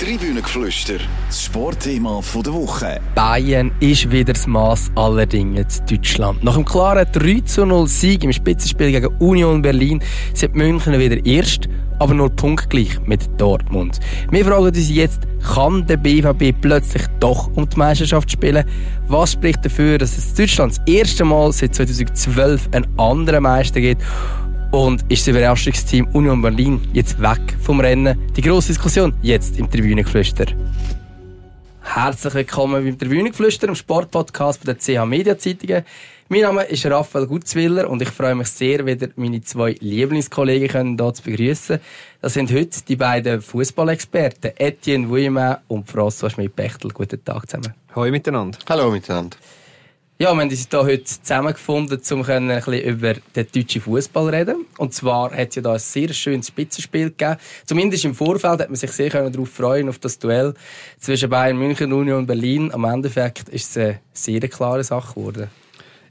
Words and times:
Tribünengeflüster, 0.00 0.94
das 1.28 1.44
Sportthema 1.44 2.20
der 2.44 2.52
Woche. 2.52 3.00
Bayern 3.14 3.70
ist 3.78 4.10
wieder 4.10 4.32
das 4.32 4.44
Maß 4.44 4.90
aller 4.96 5.24
Dinge 5.24 5.60
in 5.60 5.66
Deutschland. 5.88 6.42
Nach 6.42 6.56
einem 6.56 6.64
klaren 6.64 7.06
3 7.12 7.64
0 7.64 7.86
Sieg 7.86 8.24
im 8.24 8.32
Spitzenspiel 8.32 8.90
gegen 8.90 9.06
Union 9.20 9.62
Berlin 9.62 10.02
sind 10.34 10.56
München 10.56 10.98
wieder 10.98 11.24
erst, 11.24 11.68
aber 12.00 12.12
nur 12.12 12.28
punktgleich 12.28 12.98
mit 13.06 13.28
Dortmund. 13.40 14.00
Wir 14.32 14.44
fragen 14.44 14.64
uns 14.64 14.90
jetzt, 14.90 15.20
kann 15.54 15.86
der 15.86 15.98
BVB 15.98 16.60
plötzlich 16.60 17.04
doch 17.20 17.48
um 17.54 17.68
die 17.68 17.76
Meisterschaft 17.76 18.32
spielen? 18.32 18.64
Was 19.06 19.32
spricht 19.32 19.64
dafür, 19.64 19.98
dass 19.98 20.18
es 20.18 20.30
in 20.30 20.36
Deutschland 20.38 20.72
das 20.76 20.92
erste 20.92 21.24
Mal 21.24 21.52
seit 21.52 21.72
2012 21.76 22.68
einen 22.72 22.98
anderen 22.98 23.44
Meister 23.44 23.80
gibt? 23.80 24.02
Und 24.74 25.02
ist 25.08 25.20
das 25.20 25.28
Überraschungsteam 25.28 26.08
Union 26.14 26.42
Berlin 26.42 26.80
jetzt 26.92 27.22
weg 27.22 27.56
vom 27.62 27.78
Rennen? 27.78 28.18
Die 28.34 28.40
grosse 28.40 28.72
Diskussion 28.72 29.14
jetzt 29.22 29.56
im 29.56 29.70
Tribünengeflüster. 29.70 30.46
Herzlich 31.80 32.34
willkommen 32.34 32.84
beim 32.84 32.98
Tribünengeflüster, 32.98 33.68
dem 33.68 33.76
Sportpodcast 33.76 34.66
der 34.66 34.76
CH 34.76 35.06
Media 35.06 35.38
Zeitungen. 35.38 35.84
Mein 36.28 36.40
Name 36.40 36.64
ist 36.64 36.84
Raphael 36.86 37.28
Gutzwiller 37.28 37.88
und 37.88 38.02
ich 38.02 38.08
freue 38.08 38.34
mich 38.34 38.48
sehr, 38.48 38.84
wieder 38.84 39.10
meine 39.14 39.42
zwei 39.42 39.76
Lieblingskollegen 39.78 40.98
hier 40.98 41.14
zu 41.14 41.22
begrüßen. 41.22 41.78
Das 42.20 42.34
sind 42.34 42.52
heute 42.52 42.82
die 42.88 42.96
beiden 42.96 43.42
Fußballexperten, 43.42 44.54
Etienne 44.56 45.08
Wuillemin 45.08 45.54
und 45.68 45.88
François 45.88 46.30
Schmidt-Bechtel. 46.30 46.90
Guten 46.90 47.24
Tag 47.24 47.48
zusammen. 47.48 47.74
Hallo 47.94 48.10
miteinander. 48.10 48.58
Hallo 48.68 48.90
miteinander. 48.90 49.36
Ja, 50.24 50.32
wir 50.32 50.40
haben 50.40 50.48
uns 50.48 50.68
hier 50.70 50.82
heute 50.82 51.04
zusammengefunden, 51.04 52.00
um 52.12 52.24
ein 52.24 52.48
bisschen 52.48 52.80
über 52.80 53.12
den 53.12 53.46
deutschen 53.54 53.82
Fußball 53.82 54.24
zu 54.24 54.32
reden. 54.32 54.66
Und 54.78 54.94
zwar 54.94 55.30
hat 55.30 55.50
es 55.50 55.56
ja 55.56 55.60
da 55.60 55.74
ein 55.74 55.78
sehr 55.78 56.14
schönes 56.14 56.46
Spitzenspiel 56.48 57.10
gegeben. 57.10 57.36
Zumindest 57.66 58.06
im 58.06 58.14
Vorfeld 58.14 58.60
hat 58.60 58.70
man 58.70 58.76
sich 58.76 58.90
sehr 58.92 59.10
darauf 59.10 59.50
freuen, 59.50 59.90
auf 59.90 59.98
das 59.98 60.18
Duell 60.18 60.54
zwischen 60.98 61.28
Bayern 61.28 61.58
München, 61.58 61.92
Union 61.92 62.20
und 62.20 62.26
Berlin. 62.26 62.72
Am 62.72 62.84
Endeffekt 62.84 63.50
ist 63.50 63.72
es 63.72 63.76
eine 63.76 64.00
sehr 64.14 64.40
klare 64.48 64.82
Sache 64.82 65.12
geworden. 65.12 65.50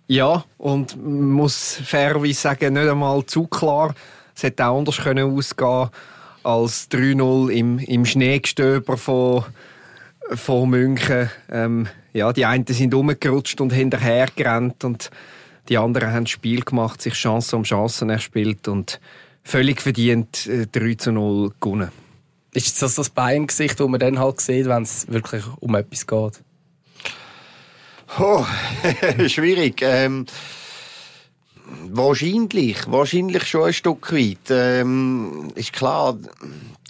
Ja, 0.06 0.46
und 0.60 0.96
man 0.96 1.32
muss 1.32 1.80
fairerweise 1.84 2.40
sagen, 2.40 2.74
nicht 2.74 2.88
einmal 2.88 3.26
zu 3.26 3.48
klar. 3.48 3.96
Es 4.36 4.44
hätte 4.44 4.68
auch 4.68 4.78
anders 4.78 4.98
können 4.98 5.36
ausgehen 5.36 5.90
als 6.44 6.88
3-0 6.92 7.50
im, 7.50 7.80
im 7.80 8.06
Schneegestöber 8.06 8.96
von, 8.96 9.46
von 10.32 10.70
München. 10.70 11.30
Ähm, 11.52 11.88
ja, 12.14 12.32
die 12.34 12.46
einen 12.46 12.66
sind 12.68 12.94
umgerutscht 12.94 13.60
und 13.62 13.72
hinterher 13.72 14.28
gerannt 14.36 14.84
und 14.84 15.10
die 15.70 15.78
anderen 15.78 16.12
haben 16.12 16.26
das 16.26 16.32
Spiel 16.32 16.62
gemacht, 16.62 17.02
sich 17.02 17.14
Chance 17.14 17.56
um 17.56 17.64
Chancen 17.64 18.10
erspielt 18.10 18.68
und 18.68 19.00
völlig 19.44 19.82
verdient 19.82 20.48
äh, 20.48 20.68
3 20.68 20.96
zu 20.96 21.12
0 21.12 21.52
gewonnen. 21.60 21.92
Ist 22.54 22.82
das 22.82 22.96
das 22.96 23.10
Bayern-Gesicht, 23.10 23.80
das 23.80 23.88
man 23.88 24.00
dann 24.00 24.20
halt 24.20 24.40
sieht, 24.40 24.68
wenn 24.68 24.84
es 24.84 25.08
wirklich 25.12 25.44
um 25.60 25.74
etwas 25.76 26.06
geht? 26.06 26.44
Oh, 28.20 28.46
schwierig. 29.28 29.82
Ähm, 29.82 30.28
wahrscheinlich, 31.90 32.78
wahrscheinlich 32.88 33.48
schon 33.48 33.66
ein 33.66 33.74
Stück 33.74 34.14
weit. 34.14 34.52
Ähm, 34.52 35.52
ist 35.56 35.74
klar, 35.74 36.18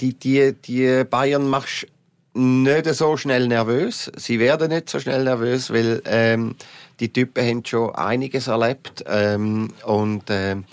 die, 0.02 0.14
die, 0.14 0.54
die 0.54 1.06
Bayern 1.06 1.48
machst 1.48 1.88
nicht 2.34 2.86
so 2.94 3.18
schnell 3.18 3.48
nervös. 3.48 4.12
Sie 4.16 4.40
werden 4.40 4.70
nicht 4.70 4.90
so 4.90 5.00
schnell 5.00 5.24
nervös, 5.24 5.72
weil 5.72 6.02
ähm, 6.06 6.56
die 7.00 7.12
Typen 7.12 7.46
haben 7.46 7.66
schon 7.66 7.94
einiges 7.96 8.48
erlebt 8.48 9.04
ähm, 9.08 9.70
und 9.86 10.24
ähm, 10.30 10.66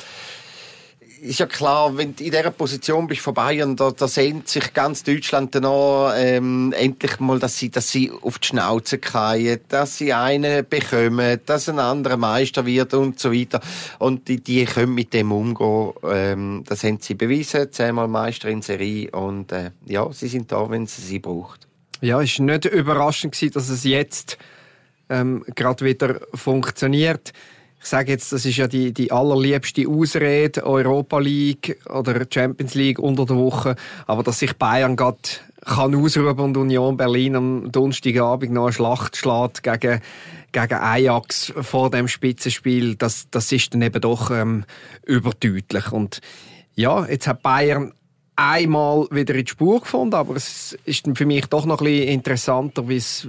ist 1.21 1.39
ja 1.39 1.47
klar, 1.47 1.97
wenn 1.97 2.17
du 2.17 2.25
in 2.25 2.31
dieser 2.31 2.51
Position 2.51 3.07
bist 3.07 3.21
von 3.21 3.35
Bayern, 3.35 3.77
da, 3.77 3.91
da 3.91 4.09
sehnt 4.09 4.49
sich 4.49 4.73
ganz 4.73 5.03
Deutschland 5.03 5.55
danach 5.55 6.15
ähm, 6.17 6.73
endlich 6.77 7.21
mal, 7.21 7.39
dass 7.39 7.59
sie, 7.59 7.71
dass 7.71 7.91
sie 7.91 8.11
auf 8.11 8.39
die 8.39 8.49
Schnauze 8.49 8.99
fallen, 8.99 9.61
dass 9.69 9.99
sie 9.99 10.13
einen 10.13 10.67
bekommen, 10.67 11.41
dass 11.45 11.69
ein 11.69 11.79
anderer 11.79 12.17
Meister 12.17 12.65
wird 12.65 12.95
und 12.95 13.19
so 13.19 13.33
weiter. 13.33 13.61
Und 13.99 14.29
die, 14.29 14.41
die 14.41 14.65
können 14.65 14.95
mit 14.95 15.13
dem 15.13 15.33
umgehen. 15.33 15.93
Ähm, 16.05 16.65
das 16.67 16.85
haben 16.85 16.99
sie 17.01 17.15
bewiesen, 17.15 17.71
zehnmal 17.71 18.09
Meister 18.09 18.49
in 18.49 18.63
Serie 18.63 19.11
und 19.11 19.53
äh, 19.53 19.73
ja, 19.87 20.11
sie 20.13 20.29
sind 20.29 20.51
da, 20.51 20.71
wenn 20.71 20.87
sie 20.87 21.03
sie 21.03 21.19
braucht. 21.19 21.69
Ja, 22.01 22.23
es 22.23 22.39
war 22.39 22.47
nicht 22.47 22.65
überraschend, 22.65 23.55
dass 23.55 23.69
es 23.69 23.85
jetzt 23.85 24.39
ähm, 25.11 25.45
gerade 25.55 25.85
wieder 25.85 26.21
funktioniert 26.35 27.33
ich 27.83 27.87
sage 27.87 28.13
jetzt, 28.13 28.31
das 28.33 28.45
ist 28.45 28.59
ja 28.59 28.67
die, 28.67 28.93
die 28.93 29.11
allerliebste 29.11 29.89
Ausrede, 29.89 30.65
Europa 30.65 31.19
League 31.19 31.81
oder 31.89 32.27
Champions 32.31 32.75
League 32.75 32.99
unter 32.99 33.25
der 33.25 33.37
Woche, 33.37 33.75
aber 34.07 34.23
dass 34.23 34.41
sich 34.41 34.55
Bayern 34.57 34.97
gerade 34.97 35.19
kann 35.65 35.95
ausruhen 35.95 36.39
und 36.39 36.57
Union 36.57 36.97
Berlin 36.97 37.37
am 37.37 37.73
Donnerstagabend 37.73 38.53
noch 38.53 38.65
eine 38.65 38.73
Schlacht 38.73 39.17
schlägt 39.17 39.63
gegen, 39.63 40.01
gegen 40.53 40.75
Ajax 40.75 41.53
vor 41.61 41.91
dem 41.91 42.09
Spitzenspiel, 42.09 42.97
das, 42.97 43.29
das 43.31 43.51
ist 43.53 43.73
dann 43.75 43.83
eben 43.83 44.01
doch 44.01 44.31
ähm, 44.31 44.65
überdeutlich. 45.05 45.93
Und 45.93 46.21
ja, 46.75 47.07
jetzt 47.07 47.27
hat 47.27 47.43
Bayern 47.43 47.93
einmal 48.37 49.07
wieder 49.11 49.35
in 49.35 49.45
die 49.45 49.51
Spur 49.51 49.81
gefunden, 49.81 50.15
aber 50.15 50.37
es 50.37 50.77
ist 50.85 51.09
für 51.15 51.27
mich 51.27 51.47
doch 51.47 51.67
noch 51.67 51.81
ein 51.81 51.85
bisschen 51.85 52.09
interessanter, 52.09 52.89
wie 52.89 52.97
es 52.97 53.27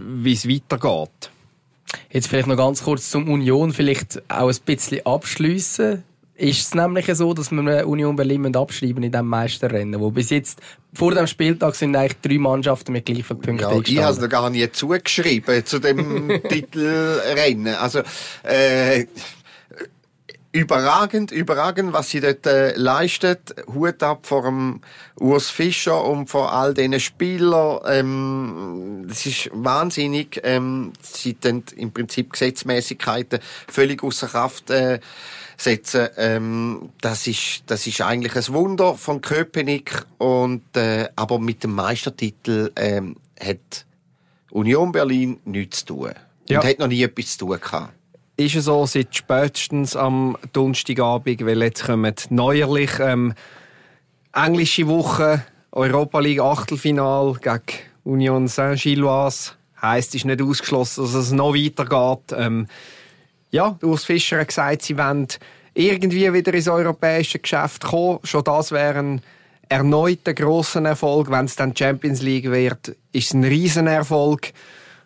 weitergeht. 0.48 1.32
Jetzt 2.12 2.28
vielleicht 2.28 2.48
noch 2.48 2.58
ganz 2.58 2.84
kurz 2.84 3.10
zum 3.10 3.30
Union, 3.30 3.72
vielleicht 3.72 4.22
auch 4.30 4.50
ein 4.50 4.58
bisschen 4.66 5.06
abschliessen. 5.06 6.04
Ist 6.36 6.62
es 6.62 6.74
nämlich 6.74 7.06
so, 7.14 7.34
dass 7.36 7.52
wir 7.52 7.88
Union 7.88 8.16
Berlin 8.16 8.56
abschreiben 8.56 9.04
in 9.04 9.12
diesem 9.12 9.28
Meisterrennen, 9.28 10.00
wo 10.00 10.10
bis 10.10 10.32
jetzt 10.32 10.60
vor 10.92 11.14
dem 11.14 11.28
Spieltag 11.28 11.76
sind 11.76 11.96
eigentlich 11.96 12.20
drei 12.20 12.40
Mannschaften 12.40 12.94
mit 12.94 13.06
gleichen 13.06 13.40
Punkten 13.40 13.60
ja, 13.60 13.80
Ich 13.80 14.00
habe 14.00 14.14
es 14.14 14.20
noch 14.20 14.28
gar 14.28 14.50
nicht 14.50 14.76
zugeschrieben 14.76 15.64
zu 15.66 15.78
dem 15.78 16.42
Titelrennen. 16.50 17.76
Also 17.76 18.00
äh, 18.42 19.06
überragend, 20.52 21.32
überragend, 21.32 21.94
was 21.94 22.10
sie 22.10 22.20
dort 22.20 22.46
äh, 22.46 22.74
leistet. 22.76 23.56
Hut 23.74 24.04
ab 24.04 24.26
vor 24.26 24.44
dem 24.44 24.82
Urs 25.20 25.50
Fischer 25.50 26.04
und 26.04 26.30
vor 26.30 26.52
all 26.52 26.74
diesen 26.74 27.00
Spielern. 27.00 27.80
Ähm, 27.86 29.06
das 29.08 29.26
ist 29.26 29.50
wahnsinnig. 29.54 30.42
Ähm, 30.44 30.94
sie 31.02 31.38
dann 31.40 31.64
im 31.76 31.92
Prinzip 31.92 32.34
Gesetzmäßigkeiten 32.34 33.40
völlig 33.68 34.04
außer 34.04 34.28
Kraft 34.28 34.70
äh, 34.70 35.00
setzen. 35.58 36.10
Ähm, 36.18 36.90
das 37.02 37.28
ist, 37.28 37.64
das 37.68 37.88
ist 37.88 38.02
eigentlich 38.02 38.36
ein 38.36 38.54
Wunder 38.54 38.96
von 38.96 39.22
Köpenick 39.22 40.06
und, 40.18 40.76
äh, 40.76 41.08
aber 41.16 41.40
mit 41.40 41.64
dem 41.64 41.74
Meistertitel 41.74 42.72
ähm, 42.76 43.16
hat 43.40 43.86
Union 44.50 44.92
Berlin 44.92 45.40
nichts 45.46 45.80
zu 45.80 45.86
tun. 45.86 46.12
Ja. 46.50 46.60
Und 46.60 46.68
hat 46.68 46.80
noch 46.80 46.88
nie 46.88 47.04
etwas 47.04 47.38
zu 47.38 47.46
tun 47.46 47.60
gehabt 47.62 47.94
ist 48.46 48.56
es 48.56 48.66
so 48.66 48.86
seit 48.86 49.16
spätestens 49.16 49.96
am 49.96 50.38
Donnerstagabend, 50.54 51.46
weil 51.46 51.62
jetzt 51.62 51.86
kommen 51.86 52.14
neuerlich 52.30 52.92
ähm, 53.00 53.34
englische 54.34 54.88
Woche, 54.88 55.44
Europa 55.72 56.20
League 56.20 56.40
Achtelfinal 56.40 57.34
gegen 57.42 57.62
Union 58.04 58.48
Saint-Gilloise. 58.48 59.52
Heißt, 59.82 60.10
es 60.10 60.16
ist 60.16 60.26
nicht 60.26 60.42
ausgeschlossen, 60.42 61.04
dass 61.04 61.14
es 61.14 61.32
noch 61.32 61.54
weitergeht. 61.54 62.36
Ähm, 62.38 62.68
ja, 63.52 63.78
Urs 63.82 64.06
Fischer 64.06 64.40
hat 64.40 64.50
gesagt, 64.50 64.84
sie 64.84 64.98
wollen 64.98 65.28
irgendwie 65.74 66.34
wieder 66.34 66.54
ins 66.54 66.68
europäische 66.68 67.40
Geschäft 67.40 67.84
kommen. 67.84 68.20
Schon 68.24 68.44
das 68.44 68.72
wäre 68.72 69.00
ein 69.00 69.22
erneuter 69.70 70.34
grosser 70.34 70.84
Erfolg. 70.84 71.30
Wenn 71.32 71.46
es 71.46 71.56
dann 71.56 71.76
Champions 71.76 72.22
League 72.22 72.50
wird, 72.52 72.90
ist 73.12 73.28
es 73.28 73.34
ein 73.34 73.44
Riesenerfolg. 73.44 74.48
Äh, 74.48 74.52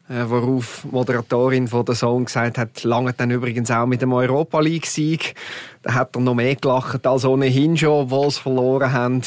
worauf 0.07 0.81
die 0.83 0.95
Moderatorin 0.95 1.67
von 1.67 1.85
der 1.85 1.95
Song 1.95 2.25
gesagt 2.25 2.57
hat, 2.57 2.83
lange 2.83 3.13
dann 3.13 3.31
übrigens 3.31 3.71
auch 3.71 3.85
mit 3.85 4.01
dem 4.01 4.13
Europa 4.13 4.59
League-Sieg. 4.59 5.35
Da 5.81 5.93
hat 5.93 6.15
er 6.15 6.21
noch 6.21 6.35
mehr 6.35 6.55
gelacht 6.55 7.05
als 7.07 7.25
ohnehin 7.25 7.77
schon, 7.77 8.03
obwohl 8.03 8.29
sie 8.29 8.41
verloren 8.41 8.93
haben. 8.93 9.21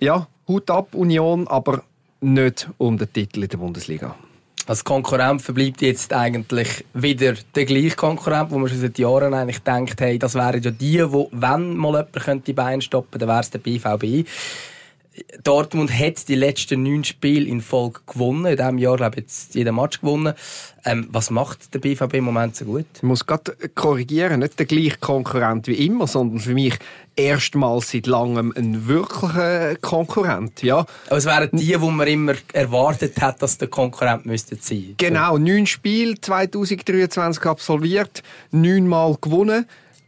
Ja, 0.00 0.26
Hut 0.48 0.70
ab, 0.70 0.94
Union, 0.94 1.46
aber 1.46 1.82
nicht 2.20 2.68
um 2.78 2.98
den 2.98 3.12
Titel 3.12 3.42
in 3.42 3.48
der 3.48 3.58
Bundesliga. 3.58 4.16
Als 4.66 4.84
Konkurrent 4.84 5.42
verbleibt 5.42 5.82
jetzt 5.82 6.12
eigentlich 6.12 6.84
wieder 6.94 7.34
der 7.54 7.64
gleiche 7.64 7.96
Konkurrent, 7.96 8.52
wo 8.52 8.58
man 8.58 8.68
schon 8.68 8.78
seit 8.78 8.96
Jahren 8.96 9.34
eigentlich 9.34 9.58
denkt, 9.58 10.00
hey, 10.00 10.18
das 10.18 10.34
wären 10.34 10.62
ja 10.62 10.70
die, 10.70 10.98
die, 10.98 11.26
wenn 11.32 11.76
mal 11.76 12.06
jemand 12.14 12.46
die 12.46 12.52
Beine 12.52 12.80
stoppen 12.80 13.10
könnte, 13.10 13.26
dann 13.26 13.28
wäre 13.28 13.40
es 13.40 13.50
der 13.50 13.58
BVB. 13.58 14.28
Dortmund 15.44 15.92
hat 15.92 16.28
die 16.28 16.34
letzten 16.34 16.82
neun 16.82 17.04
Spiele 17.04 17.46
in 17.46 17.60
Folge 17.60 18.00
gewonnen. 18.06 18.46
In 18.46 18.56
diesem 18.56 18.78
Jahr, 18.78 18.96
glaube 18.96 19.16
ich, 19.16 19.22
jetzt 19.22 19.54
jeden 19.54 19.74
Match 19.74 20.00
gewonnen. 20.00 20.34
Ähm, 20.84 21.06
was 21.10 21.30
macht 21.30 21.74
der 21.74 21.80
BVB 21.80 22.14
im 22.14 22.24
Moment 22.24 22.56
so 22.56 22.64
gut? 22.64 22.86
Ich 22.94 23.02
muss 23.02 23.26
gerade 23.26 23.54
korrigieren, 23.74 24.40
nicht 24.40 24.58
der 24.58 24.66
gleiche 24.66 24.96
Konkurrent 24.98 25.66
wie 25.66 25.86
immer, 25.86 26.06
sondern 26.06 26.40
für 26.40 26.54
mich 26.54 26.78
erstmals 27.14 27.90
seit 27.90 28.06
langem 28.06 28.54
ein 28.56 28.88
wirklicher 28.88 29.76
Konkurrent. 29.76 30.62
Ja. 30.62 30.86
Aber 31.08 31.18
es 31.18 31.26
wären 31.26 31.50
die, 31.52 31.78
wo 31.80 31.90
man 31.90 32.08
immer 32.08 32.34
erwartet 32.52 33.20
hat, 33.20 33.42
dass 33.42 33.58
der 33.58 33.68
Konkurrent 33.68 34.24
müsste 34.24 34.56
sein. 34.60 34.94
Genau, 34.96 35.36
neun 35.36 35.66
Spiele 35.66 36.20
2023 36.20 37.44
absolviert, 37.44 38.22
neunmal 38.50 39.16
gewonnen. 39.20 39.66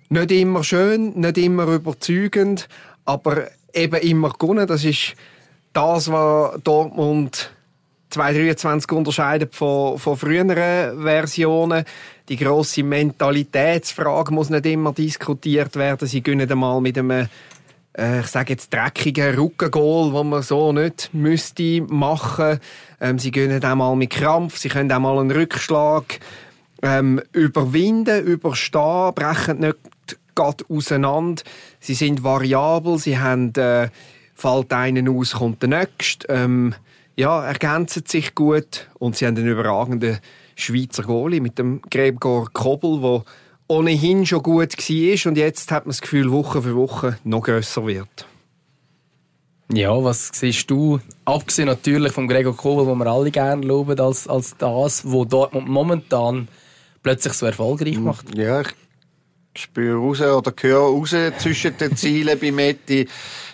Nicht 0.08 0.30
immer 0.32 0.64
schön, 0.64 1.18
nicht 1.20 1.38
immer 1.38 1.66
überzeugend, 1.66 2.68
aber 3.04 3.48
eben 3.74 4.00
immer 4.00 4.30
gewonnen. 4.30 4.66
Das 4.66 4.84
ist 4.84 5.14
das, 5.72 6.10
was 6.10 6.60
Dortmund 6.62 7.50
2023 8.10 8.92
unterscheidet 8.92 9.54
von, 9.54 9.98
von 9.98 10.16
früheren 10.16 11.02
Versionen. 11.02 11.84
Die 12.28 12.36
grosse 12.36 12.82
Mentalitätsfrage 12.82 14.32
muss 14.32 14.50
nicht 14.50 14.66
immer 14.66 14.92
diskutiert 14.92 15.76
werden. 15.76 16.08
Sie 16.08 16.22
gönnen 16.22 16.50
einmal 16.50 16.80
mit 16.80 16.96
einem 16.96 17.28
äh, 17.96 18.20
ich 18.20 18.26
sage 18.26 18.54
jetzt 18.54 18.72
dreckigen 18.72 19.34
Rückengoal, 19.34 20.12
wo 20.12 20.24
man 20.24 20.42
so 20.42 20.72
nicht 20.72 21.10
müsste 21.12 21.82
machen. 21.82 22.58
Ähm, 23.00 23.18
sie 23.18 23.30
gönnen 23.30 23.64
auch 23.64 23.74
mal 23.74 23.96
mit 23.96 24.10
Krampf, 24.10 24.58
sie 24.58 24.68
können 24.68 24.90
auch 24.90 24.98
mal 24.98 25.18
einen 25.18 25.30
Rückschlag 25.30 26.20
ähm, 26.82 27.20
überwinden, 27.32 28.24
überstehen, 28.24 29.14
brechen 29.14 29.60
nicht 29.60 29.76
gerade 30.34 30.64
auseinander. 30.69 31.42
Sie 31.81 31.94
sind 31.94 32.25
variabel, 32.25 32.98
sie 32.98 33.19
haben, 33.19 33.52
äh, 33.54 33.88
fällt 34.34 34.72
einen 34.72 35.08
aus, 35.08 35.34
kommt 35.34 35.62
der 35.62 35.69
nächste. 35.69 36.28
Ähm, 36.28 36.75
ja, 37.16 37.44
ergänzen 37.44 38.04
sich 38.06 38.34
gut 38.34 38.88
und 38.98 39.16
sie 39.16 39.26
haben 39.26 39.36
einen 39.36 39.46
überragenden 39.46 40.19
Schweizer 40.56 41.04
Goalie 41.04 41.40
mit 41.40 41.58
dem 41.58 41.81
Gregor 41.90 42.48
Kobel, 42.52 43.00
der 43.00 43.25
ohnehin 43.69 44.26
schon 44.26 44.42
gut 44.42 44.76
war 44.76 45.31
und 45.31 45.36
jetzt 45.36 45.70
hat 45.70 45.86
man 45.86 45.90
das 45.90 46.00
Gefühl, 46.00 46.31
Woche 46.31 46.62
für 46.62 46.75
Woche 46.75 47.19
noch 47.25 47.42
grösser 47.42 47.86
wird. 47.86 48.26
Ja, 49.72 50.04
was 50.04 50.31
siehst 50.34 50.70
du, 50.70 51.00
abgesehen 51.25 51.66
natürlich 51.66 52.12
vom 52.12 52.28
Gregor 52.28 52.56
Kobel, 52.56 52.86
den 52.86 52.98
wir 52.98 53.06
alle 53.06 53.31
gerne 53.31 53.64
loben, 53.64 53.98
als, 53.98 54.28
als 54.28 54.56
das, 54.58 55.10
wo 55.10 55.25
Dortmund 55.25 55.69
momentan 55.69 56.48
plötzlich 57.02 57.32
so 57.32 57.46
erfolgreich 57.46 57.98
macht? 57.98 58.36
Ja, 58.36 58.60
ich 58.60 58.69
spüre 59.56 59.96
raus 59.96 60.20
oder 60.20 60.52
höre 60.60 60.80
raus 60.80 61.14
zwischen 61.38 61.76
den 61.76 61.96
Zielen 61.96 62.38
bei 62.38 62.50
Metti. 62.50 63.08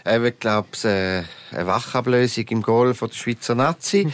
Ich 0.04 0.40
glaube, 0.40 0.68
äh, 0.84 1.22
eine 1.54 1.66
Wachablösung 1.66 2.44
im 2.48 2.62
Goal 2.62 2.94
von 2.94 3.08
der 3.08 3.16
Schweizer 3.16 3.54
Nazi. 3.54 4.12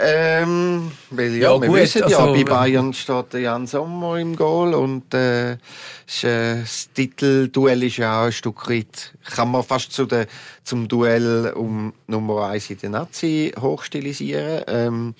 Ähm, 0.00 0.92
weil 1.10 1.34
ja, 1.36 1.52
ja 1.52 1.60
wir 1.60 1.68
gut, 1.68 1.76
wissen 1.78 2.08
ja, 2.08 2.18
also, 2.18 2.32
bei 2.32 2.44
Bayern 2.44 2.92
steht 2.92 3.34
Jan 3.34 3.66
Sommer 3.66 4.18
im 4.18 4.36
Goal 4.36 4.74
und 4.74 5.12
äh, 5.12 5.52
äh, 5.52 5.56
das 6.60 6.90
Titelduell 6.94 7.82
ist 7.82 7.96
ja 7.96 8.20
auch 8.20 8.26
ein 8.26 8.32
Stück 8.32 8.68
weit, 8.70 9.12
kann 9.34 9.50
man 9.50 9.64
fast 9.64 9.92
zu 9.92 10.06
der, 10.06 10.26
zum 10.62 10.86
Duell 10.86 11.52
um 11.56 11.92
Nummer 12.06 12.48
eins 12.48 12.70
in 12.70 12.78
der 12.78 12.90
Nazi 12.90 13.52
hochstilisieren. 13.60 14.62
Ähm, 14.68 15.14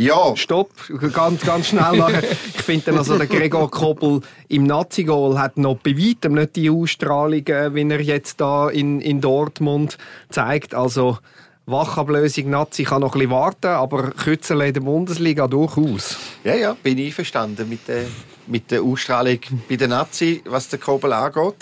ja. 0.00 0.36
Stopp, 0.36 0.70
ganz, 1.12 1.42
ganz 1.42 1.68
schnell 1.68 1.96
nachher. 1.96 2.22
Ich 2.22 2.62
finde 2.62 2.92
also, 2.92 3.16
der 3.18 3.26
Gregor 3.26 3.70
Kobel 3.70 4.20
im 4.48 4.64
Nazi-Goal 4.64 5.38
hat 5.38 5.56
noch 5.56 5.76
bei 5.76 5.96
weitem 5.96 6.34
nicht 6.34 6.56
die 6.56 6.70
Ausstrahlung, 6.70 7.46
äh, 7.46 7.74
wie 7.74 7.88
er 7.88 8.00
jetzt 8.00 8.40
da 8.40 8.68
in, 8.68 9.00
in 9.00 9.20
Dortmund 9.20 9.98
zeigt. 10.30 10.74
Also, 10.74 11.18
Wachablösung 11.66 12.50
Nazi 12.50 12.84
kann 12.84 13.00
noch 13.02 13.14
ein 13.14 13.20
bisschen 13.20 13.30
warten, 13.30 13.68
aber 13.68 14.10
Kützele 14.10 14.68
in 14.68 14.74
der 14.74 14.80
Bundesliga 14.80 15.46
durchaus. 15.46 16.16
Ja, 16.42 16.54
ja, 16.54 16.76
bin 16.82 16.98
ich 16.98 17.14
verstanden 17.14 17.68
mit 17.68 17.86
der, 17.86 18.04
mit 18.46 18.70
der 18.70 18.82
Ausstrahlung 18.82 19.38
bei 19.68 19.76
den 19.76 19.90
Nazi, 19.90 20.42
was 20.46 20.68
der 20.68 20.78
Kobel 20.78 21.12
angeht. 21.12 21.54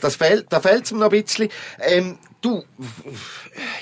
Das 0.00 0.16
fehlt, 0.16 0.46
da 0.48 0.60
fehlt 0.60 0.84
es 0.84 0.92
mir 0.92 1.00
noch 1.00 1.12
ein 1.12 1.22
bisschen. 1.22 1.48
Ähm, 1.80 2.18
du, 2.40 2.64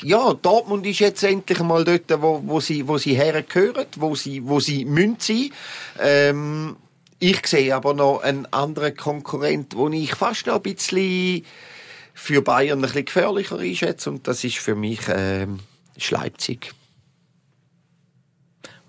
ja, 0.02 0.34
Dortmund 0.34 0.86
ist 0.86 0.98
jetzt 0.98 1.22
endlich 1.22 1.60
mal 1.60 1.84
dort, 1.84 2.04
wo, 2.22 2.42
wo 2.44 2.60
sie, 2.60 2.86
wo 2.86 2.98
sie 2.98 3.14
hergehören, 3.14 3.86
wo 3.96 4.14
sie, 4.14 4.46
wo 4.46 4.60
sie 4.60 4.84
müssen. 4.84 5.52
Ähm, 6.00 6.76
ich 7.18 7.46
sehe 7.46 7.74
aber 7.74 7.94
noch 7.94 8.22
einen 8.22 8.46
anderen 8.52 8.96
Konkurrent, 8.96 9.74
wo 9.76 9.88
ich 9.88 10.14
fast 10.14 10.46
noch 10.46 10.56
ein 10.56 10.62
bisschen 10.62 11.44
für 12.14 12.42
Bayern 12.42 12.78
ein 12.78 12.82
bisschen 12.82 13.04
gefährlicher 13.04 13.58
einschätze 13.58 14.10
und 14.10 14.26
das 14.26 14.44
ist 14.44 14.58
für 14.58 14.74
mich 14.74 15.00
ähm, 15.08 15.60
Leipzig. 16.10 16.72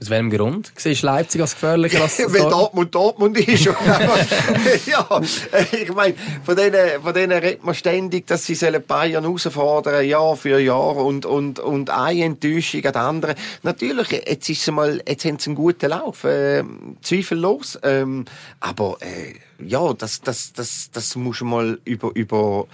Aus 0.01 0.09
welchem 0.09 0.29
Grund? 0.29 0.71
Siehst 0.77 1.03
du 1.03 1.07
Leipzig 1.07 1.41
als 1.41 1.55
gefährlicher 1.55 2.01
als 2.01 2.19
Weil 2.33 2.49
Dortmund 2.49 2.95
Dortmund 2.95 3.37
ist. 3.37 3.65
ja, 4.85 5.21
ich 5.73 5.93
meine, 5.93 6.13
von 6.45 6.55
denen, 6.55 7.01
von 7.01 7.13
denen 7.13 7.37
redet 7.37 7.65
man 7.65 7.75
ständig, 7.75 8.25
dass 8.25 8.45
sie 8.45 8.55
Bayern 8.87 9.25
herausfordern, 9.25 10.05
Jahr 10.05 10.37
für 10.37 10.57
Jahr 10.59 10.95
und, 10.95 11.25
und, 11.25 11.59
und 11.59 11.89
eine 11.89 12.23
Enttäuschung 12.23 12.85
an 12.85 12.93
der 12.93 13.01
anderen. 13.01 13.35
Natürlich, 13.63 14.11
jetzt, 14.11 14.49
ist 14.49 14.71
mal, 14.71 15.03
jetzt 15.05 15.25
haben 15.25 15.37
sie 15.37 15.47
einen 15.49 15.55
guten 15.55 15.89
Lauf, 15.89 16.23
äh, 16.23 16.63
zweifellos. 17.01 17.77
Ähm, 17.83 18.23
aber 18.61 18.97
äh, 19.01 19.33
ja, 19.61 19.93
das, 19.93 20.21
das, 20.21 20.53
das, 20.53 20.91
das 20.93 21.17
muss 21.17 21.41
mal 21.41 21.77
über, 21.83 22.11
über 22.13 22.67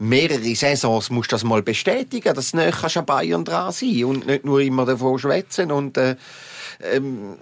mehrere 0.00 0.54
Saisons 0.56 1.10
musst 1.10 1.30
du 1.30 1.34
das 1.34 1.44
mal 1.44 1.62
bestätigen, 1.62 2.34
dass 2.34 2.50
du 2.50 2.56
nicht 2.56 2.96
an 2.96 3.06
Bayern 3.06 3.44
dran 3.44 3.70
sein 3.70 4.04
und 4.04 4.26
nicht 4.26 4.44
nur 4.44 4.60
immer 4.60 4.84
davon 4.84 5.16
schwätzen 5.20 5.70
und 5.70 5.96
äh, 5.96 6.16
ähm, 6.82 7.36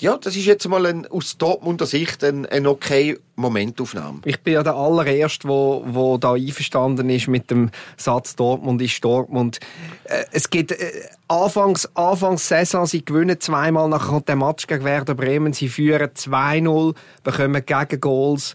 ja, 0.00 0.16
das 0.16 0.36
ist 0.36 0.46
jetzt 0.46 0.68
mal 0.68 0.86
ein, 0.86 1.06
aus 1.06 1.38
Dortmunder 1.38 1.86
Sicht 1.86 2.22
ein, 2.22 2.46
ein 2.46 2.66
okay 2.68 3.18
Momentaufnahme. 3.34 4.20
Ich 4.24 4.40
bin 4.40 4.54
ja 4.54 4.62
der 4.62 4.74
allererste, 4.74 5.48
wo, 5.48 5.82
wo 5.86 6.18
da 6.18 6.34
einverstanden 6.34 7.10
ist 7.10 7.26
mit 7.26 7.50
dem 7.50 7.70
Satz 7.96 8.36
Dortmund 8.36 8.80
ist 8.80 9.04
Dortmund. 9.04 9.58
Äh, 10.04 10.24
es 10.30 10.50
gibt 10.50 10.72
äh, 10.72 10.92
Anfangs, 11.26 11.88
Anfangs 11.96 12.46
Saison, 12.46 12.86
sie 12.86 13.04
gewinnen 13.04 13.40
zweimal, 13.40 13.88
nachher 13.88 14.10
kommt 14.10 14.28
der 14.28 14.36
Match 14.36 14.68
gegen 14.68 14.84
Werder 14.84 15.14
Bremen, 15.14 15.52
sie 15.52 15.68
führen 15.68 16.10
2-0, 16.10 16.94
bekommen 17.24 17.66
Gegengoals. 17.66 18.54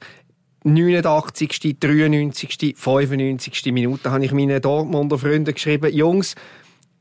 89., 0.66 1.78
93., 1.78 2.76
95. 2.78 3.74
Minute 3.74 4.10
habe 4.12 4.24
ich 4.24 4.32
meinen 4.32 4.62
Dortmunder 4.62 5.18
Freunden 5.18 5.54
geschrieben, 5.54 5.94
Jungs, 5.94 6.36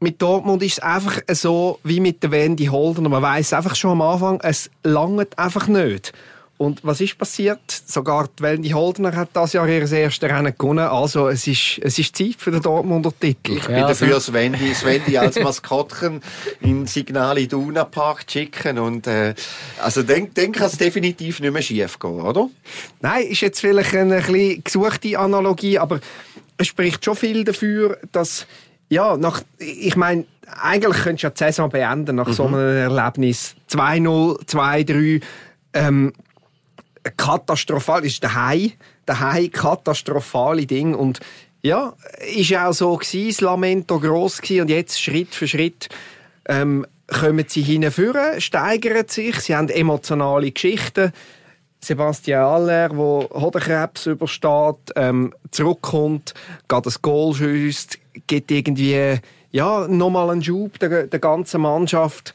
mit 0.03 0.21
Dortmund 0.21 0.63
ist 0.63 0.75
es 0.75 0.79
einfach 0.81 1.21
so 1.33 1.79
wie 1.85 2.01
mit 2.01 2.23
der 2.23 2.33
Wendy 2.33 2.67
Holden. 2.67 3.09
Man 3.09 3.23
weiß 3.23 3.53
einfach 3.53 3.77
schon 3.77 3.93
am 3.93 4.03
Anfang, 4.03 4.41
es 4.43 4.69
langt 4.83 5.39
einfach 5.39 5.69
nicht. 5.69 6.13
Und 6.59 6.85
was 6.85 7.01
ist 7.01 7.19
passiert? 7.19 7.61
Sogar 7.69 8.29
die 8.39 8.43
Wendy 8.43 8.71
Holdner 8.71 9.17
hat 9.17 9.31
das 9.33 9.53
Jahr 9.53 9.69
ihr 9.69 9.91
erstes 9.91 10.29
Rennen 10.29 10.55
gewonnen. 10.57 10.87
Also 10.87 11.29
es 11.29 11.47
ist, 11.49 11.81
es 11.83 11.99
ist 11.99 12.17
Zeit 12.17 12.37
für 12.39 12.53
den 12.53 12.63
Dortmunder 12.63 13.13
Titel. 13.19 13.57
Ich 13.57 13.67
bin 13.67 13.79
ja, 13.79 13.89
dafür, 13.89 14.11
das 14.11 14.33
Wendy, 14.33 14.69
das 14.69 14.85
Wendy 14.85 15.19
als 15.19 15.41
Maskottchen 15.41 16.21
in 16.61 16.87
Signal 16.87 17.39
Iduna 17.39 17.85
Park 17.85 18.31
zu 18.31 18.39
schicken. 18.39 18.79
Und, 18.79 19.09
äh, 19.09 19.35
also 19.83 20.05
dann, 20.05 20.29
dann 20.35 20.53
kann 20.53 20.67
es 20.67 20.79
definitiv 20.79 21.41
nicht 21.41 21.53
mehr 21.53 21.63
schief 21.63 21.99
gehen, 21.99 22.21
oder? 22.21 22.49
Nein, 23.01 23.27
ist 23.27 23.41
jetzt 23.41 23.61
vielleicht 23.61 23.95
eine, 23.97 24.17
ein 24.17 24.23
bisschen 24.23 24.63
gesuchte 24.63 25.19
Analogie, 25.19 25.79
aber 25.81 25.99
es 26.59 26.69
spricht 26.69 27.05
schon 27.05 27.17
viel 27.17 27.43
dafür, 27.43 27.99
dass 28.13 28.47
ja, 28.93 29.17
nach, 29.17 29.43
ich 29.59 29.97
meine, 29.97 30.27
eigentlich 30.47 31.03
könntest 31.03 31.23
du 31.23 31.27
ja 31.27 31.31
die 31.31 31.39
Saison 31.39 31.71
beenden 31.71 32.17
nach 32.17 32.29
mhm. 32.29 32.33
so 32.35 32.47
einem 32.47 32.77
Erlebnis. 32.77 33.55
2-0, 33.71 34.47
2-3, 34.47 35.23
ähm, 35.73 36.13
katastrophal, 37.17 38.05
ist 38.05 38.23
daheim, 38.23 38.73
daheim 39.07 39.51
katastrophale 39.51 40.67
Ding 40.67 40.95
und 40.95 41.21
ja, 41.63 41.95
ist 42.37 42.51
ja 42.51 42.69
auch 42.69 42.75
so 42.75 42.95
gewesen, 42.97 43.29
das 43.29 43.41
Lamento 43.41 43.99
gross 43.99 44.43
gewesen 44.43 44.63
und 44.63 44.71
jetzt 44.71 45.01
Schritt 45.01 45.35
für 45.35 45.49
Schritt 45.49 45.89
ähm, 46.47 46.87
kommen 47.07 47.47
sie 47.49 47.63
hinführen, 47.63 48.43
steigern 48.43 49.09
sich, 49.09 49.37
sie 49.41 49.57
haben 49.57 49.71
emotionale 49.71 50.53
Geschichten. 50.53 51.13
Sebastian 51.81 52.45
Aller, 52.45 52.89
der 52.91 52.99
Hodenkrebs 52.99 54.07
übersteht, 54.07 54.93
ähm, 54.97 55.35
zurückkommt, 55.51 56.35
geht 56.69 56.87
das 56.87 57.03
Goal 57.03 57.35
schießt, 57.35 58.02
gibt 58.27 58.51
irgendwie 58.51 59.19
ja, 59.51 59.87
nochmal 59.89 60.31
einen 60.31 60.43
Schub 60.43 60.79
der, 60.79 61.07
der 61.07 61.19
ganzen 61.21 61.61
Mannschaft. 61.61 62.35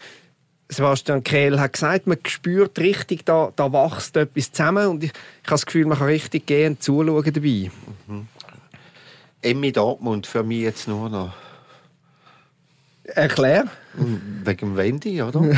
Sebastian 0.70 1.24
Kehl 1.24 1.60
hat 1.60 1.74
gesagt, 1.74 2.08
man 2.08 2.18
spürt 2.28 2.78
richtig, 2.80 3.26
da, 3.26 3.52
da 3.56 3.72
wächst 3.72 4.18
etwas 4.18 4.52
zusammen 4.52 4.88
und 4.88 5.04
ich, 5.04 5.12
ich 5.12 5.48
habe 5.48 5.52
das 5.52 5.66
Gefühl, 5.66 5.86
man 5.86 5.98
kann 5.98 6.08
richtig 6.08 6.46
gehen 6.46 6.80
zuschauen 6.80 7.24
dabei. 7.24 7.72
Mhm. 8.08 8.28
Emmy 9.42 9.72
Dortmund 9.72 10.28
für 10.28 10.44
mich 10.44 10.62
jetzt 10.62 10.88
nur 10.88 11.10
noch. 11.10 11.34
Erklär. 13.04 13.66
Wegen 14.44 14.76
Wendy, 14.76 15.22
oder? 15.22 15.42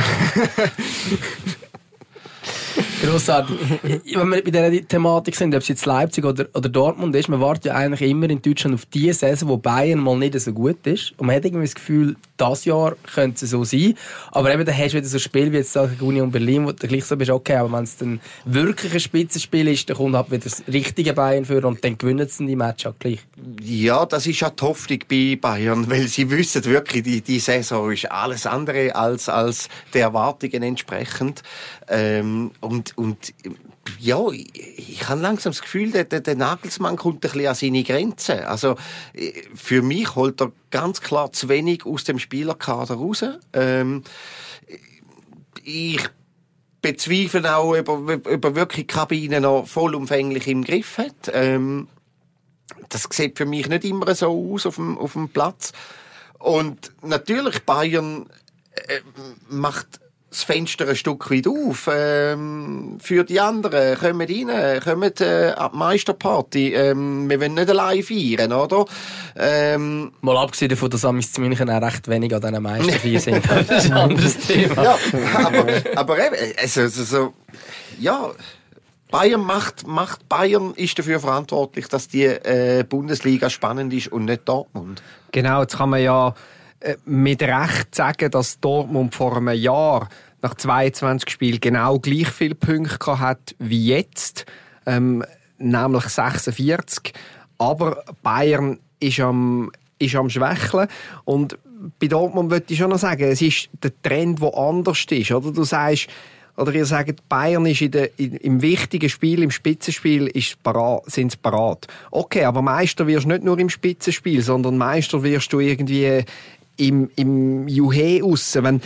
Grossartig. 3.02 3.56
Wenn 3.82 4.28
wir 4.28 4.44
bei 4.44 4.50
dieser 4.50 4.88
Thematik 4.88 5.34
sind, 5.36 5.54
ob 5.54 5.62
es 5.62 5.68
jetzt 5.68 5.86
Leipzig 5.86 6.24
oder, 6.24 6.46
oder 6.54 6.68
Dortmund 6.68 7.14
ist, 7.16 7.28
man 7.28 7.40
wartet 7.40 7.66
ja 7.66 7.74
eigentlich 7.74 8.08
immer 8.08 8.28
in 8.28 8.42
Deutschland 8.42 8.74
auf 8.74 8.86
die 8.86 9.12
Saison, 9.12 9.48
wo 9.48 9.56
Bayern 9.56 10.00
mal 10.00 10.18
nicht 10.18 10.38
so 10.38 10.52
gut 10.52 10.86
ist. 10.86 11.12
Und 11.16 11.26
man 11.26 11.36
hat 11.36 11.44
irgendwie 11.44 11.64
das 11.64 11.74
Gefühl, 11.74 12.16
das 12.36 12.64
Jahr 12.64 12.96
könnte 13.14 13.44
es 13.44 13.50
so 13.50 13.64
sein. 13.64 13.94
Aber 14.32 14.52
eben, 14.52 14.64
dann 14.64 14.76
hast 14.76 14.92
du 14.92 14.98
wieder 14.98 15.06
so 15.06 15.16
ein 15.16 15.20
Spiel 15.20 15.52
wie 15.52 15.58
jetzt 15.58 15.74
gegen 15.74 16.00
Union 16.00 16.30
Berlin, 16.30 16.66
wo 16.66 16.72
du 16.72 16.86
gleich 16.86 17.04
so 17.04 17.16
bist, 17.16 17.30
okay, 17.30 17.56
aber 17.56 17.72
wenn 17.72 17.84
es 17.84 17.96
dann 17.96 18.20
wirklich 18.44 18.92
ein 18.92 19.00
Spitzenspiel 19.00 19.68
ist, 19.68 19.88
dann 19.88 19.96
kommt 19.96 20.16
halt 20.16 20.30
wieder 20.30 20.44
das 20.44 20.62
richtige 20.66 21.12
Bayern 21.12 21.44
für 21.44 21.64
und 21.66 21.84
dann 21.84 21.98
gewinnen 21.98 22.26
sie 22.28 22.46
die 22.46 22.56
Match 22.56 22.86
auch 22.86 22.94
gleich. 22.98 23.20
Ja, 23.62 24.06
das 24.06 24.26
ist 24.26 24.40
ja 24.40 24.50
die 24.50 24.62
Hoffnung 24.62 24.98
bei 25.08 25.38
Bayern, 25.40 25.90
weil 25.90 26.06
sie 26.06 26.30
wissen 26.30 26.64
wirklich, 26.64 27.02
die, 27.02 27.20
die 27.20 27.40
Saison 27.40 27.90
ist 27.92 28.10
alles 28.10 28.46
andere 28.46 28.94
als, 28.94 29.28
als 29.28 29.68
der 29.92 30.02
Erwartungen 30.02 30.62
entsprechend. 30.62 31.42
Ähm, 31.88 32.52
und, 32.60 32.89
und 32.96 33.34
ja, 33.98 34.18
ich, 34.30 35.08
habe 35.08 35.20
langsam 35.20 35.52
das 35.52 35.62
Gefühl, 35.62 35.90
der, 35.90 36.04
der, 36.04 36.36
Nagelsmann 36.36 36.96
kommt 36.96 37.16
ein 37.16 37.20
bisschen 37.20 37.46
an 37.46 37.54
seine 37.54 37.82
Grenzen. 37.82 38.40
Also, 38.40 38.76
äh, 39.14 39.32
für 39.54 39.82
mich 39.82 40.14
holt 40.14 40.40
er 40.40 40.52
ganz 40.70 41.00
klar 41.00 41.32
zu 41.32 41.48
wenig 41.48 41.86
aus 41.86 42.04
dem 42.04 42.18
Spielerkader 42.18 42.94
raus. 42.94 43.24
Ähm, 43.52 44.04
ich 45.62 46.02
bezweifle 46.82 47.56
auch, 47.56 47.76
ob 47.76 47.88
ob 47.88 48.44
er 48.44 48.54
wirklich 48.54 48.86
die 48.86 48.92
Kabine 48.92 49.40
noch 49.40 49.66
vollumfänglich 49.66 50.46
im 50.48 50.64
Griff 50.64 50.98
hat. 50.98 51.30
Ähm, 51.32 51.88
das 52.88 53.06
sieht 53.10 53.38
für 53.38 53.46
mich 53.46 53.68
nicht 53.68 53.84
immer 53.84 54.14
so 54.14 54.54
aus 54.54 54.66
auf 54.66 54.76
dem, 54.76 54.98
auf 54.98 55.12
dem 55.12 55.28
Platz. 55.28 55.72
Und 56.38 56.92
natürlich, 57.02 57.64
Bayern 57.64 58.30
äh, 58.72 59.00
macht 59.48 60.00
das 60.30 60.44
Fenster 60.44 60.88
ein 60.88 60.94
Stück 60.94 61.28
weit 61.30 61.48
auf 61.48 61.90
ähm, 61.92 62.98
für 63.00 63.24
die 63.24 63.40
anderen. 63.40 63.98
Kommt 63.98 64.30
rein, 64.30 64.80
kommt 64.80 65.20
äh, 65.20 65.52
ab 65.56 65.74
Meisterparty. 65.74 66.72
Ähm, 66.72 67.28
wir 67.28 67.40
wollen 67.40 67.54
nicht 67.54 67.68
allein 67.68 68.02
feiern, 68.02 68.52
oder? 68.52 68.84
Ähm, 69.36 70.12
Mal 70.20 70.36
abgesehen 70.36 70.68
davon, 70.68 70.90
dass 70.90 71.04
Amis 71.04 71.32
zu 71.32 71.40
München 71.40 71.68
auch 71.68 71.82
recht 71.82 72.06
wenig 72.06 72.32
an 72.32 72.40
diesen 72.40 72.62
Meisterfeiern 72.62 73.20
sind. 73.20 73.50
das 73.50 73.84
ist 73.84 73.90
ein 73.90 73.96
anderes 73.96 74.38
Thema. 74.38 74.82
Ja, 74.82 74.98
aber, 75.34 75.66
aber 75.96 76.26
eben, 76.26 76.36
also, 76.60 76.82
also, 76.82 77.34
ja... 77.98 78.30
Bayern 79.10 79.40
macht, 79.40 79.88
macht 79.88 80.28
Bayern 80.28 80.72
ist 80.76 80.96
dafür 80.96 81.18
verantwortlich, 81.18 81.88
dass 81.88 82.06
die 82.06 82.26
äh, 82.26 82.84
Bundesliga 82.88 83.50
spannend 83.50 83.92
ist 83.92 84.06
und 84.06 84.26
nicht 84.26 84.48
Dortmund. 84.48 85.02
Genau, 85.32 85.62
jetzt 85.62 85.76
kann 85.76 85.90
man 85.90 86.00
ja 86.00 86.32
mit 87.04 87.42
Recht 87.42 87.94
sagen, 87.94 88.30
dass 88.30 88.60
Dortmund 88.60 89.14
vor 89.14 89.36
einem 89.36 89.54
Jahr 89.54 90.08
nach 90.42 90.54
22 90.54 91.30
Spielen 91.30 91.60
genau 91.60 91.98
gleich 91.98 92.28
viele 92.28 92.54
Punkte 92.54 93.18
hat 93.18 93.54
wie 93.58 93.88
jetzt, 93.88 94.46
ähm, 94.86 95.24
nämlich 95.58 96.04
46. 96.04 97.12
Aber 97.58 98.02
Bayern 98.22 98.78
ist 99.00 99.20
am, 99.20 99.70
ist 99.98 100.16
am 100.16 100.30
Schwächeln 100.30 100.88
und 101.24 101.58
bei 101.98 102.08
Dortmund 102.08 102.50
würde 102.50 102.66
ich 102.68 102.78
schon 102.78 102.90
noch 102.90 102.98
sagen, 102.98 103.24
es 103.24 103.40
ist 103.42 103.68
der 103.82 103.92
Trend, 104.02 104.40
der 104.40 104.54
anders 104.56 105.04
ist. 105.08 105.32
Oder 105.32 105.50
du 105.50 105.64
sagst, 105.64 106.08
oder 106.56 106.74
ihr 106.74 106.84
sagt, 106.84 107.26
Bayern 107.28 107.64
ist 107.64 107.80
in 107.80 107.90
der, 107.90 108.18
in, 108.18 108.36
im 108.36 108.60
wichtigen 108.60 109.08
Spiel, 109.08 109.42
im 109.42 109.50
Spitzenspiel, 109.50 110.30
sind 111.06 111.32
sie 111.32 111.38
parat. 111.38 111.86
Okay, 112.10 112.44
aber 112.44 112.60
Meister 112.60 113.06
wirst 113.06 113.24
du 113.24 113.28
nicht 113.28 113.44
nur 113.44 113.58
im 113.58 113.70
Spitzenspiel, 113.70 114.42
sondern 114.42 114.76
Meister 114.76 115.22
wirst 115.22 115.52
du 115.52 115.60
irgendwie 115.60 116.24
im, 116.80 117.10
im 117.16 117.68
Juhe 117.68 118.22
raus. 118.22 118.58
Wenn, 118.60 118.80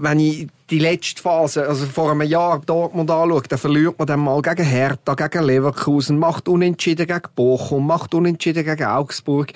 wenn 0.00 0.20
ich 0.20 0.48
die 0.70 0.78
letzte 0.78 1.22
Phase, 1.22 1.66
also 1.66 1.86
vor 1.86 2.10
einem 2.10 2.28
Jahr 2.28 2.60
Dortmund 2.64 3.10
anschaue, 3.10 3.42
dann 3.48 3.58
verliert 3.58 3.98
man 3.98 4.06
dann 4.06 4.20
mal 4.20 4.42
gegen 4.42 4.64
Hertha, 4.64 5.14
gegen 5.14 5.44
Leverkusen, 5.44 6.18
macht 6.18 6.48
Unentschieden 6.48 7.06
gegen 7.06 7.28
Bochum, 7.34 7.86
macht 7.86 8.14
Unentschieden 8.14 8.64
gegen 8.64 8.84
Augsburg. 8.84 9.52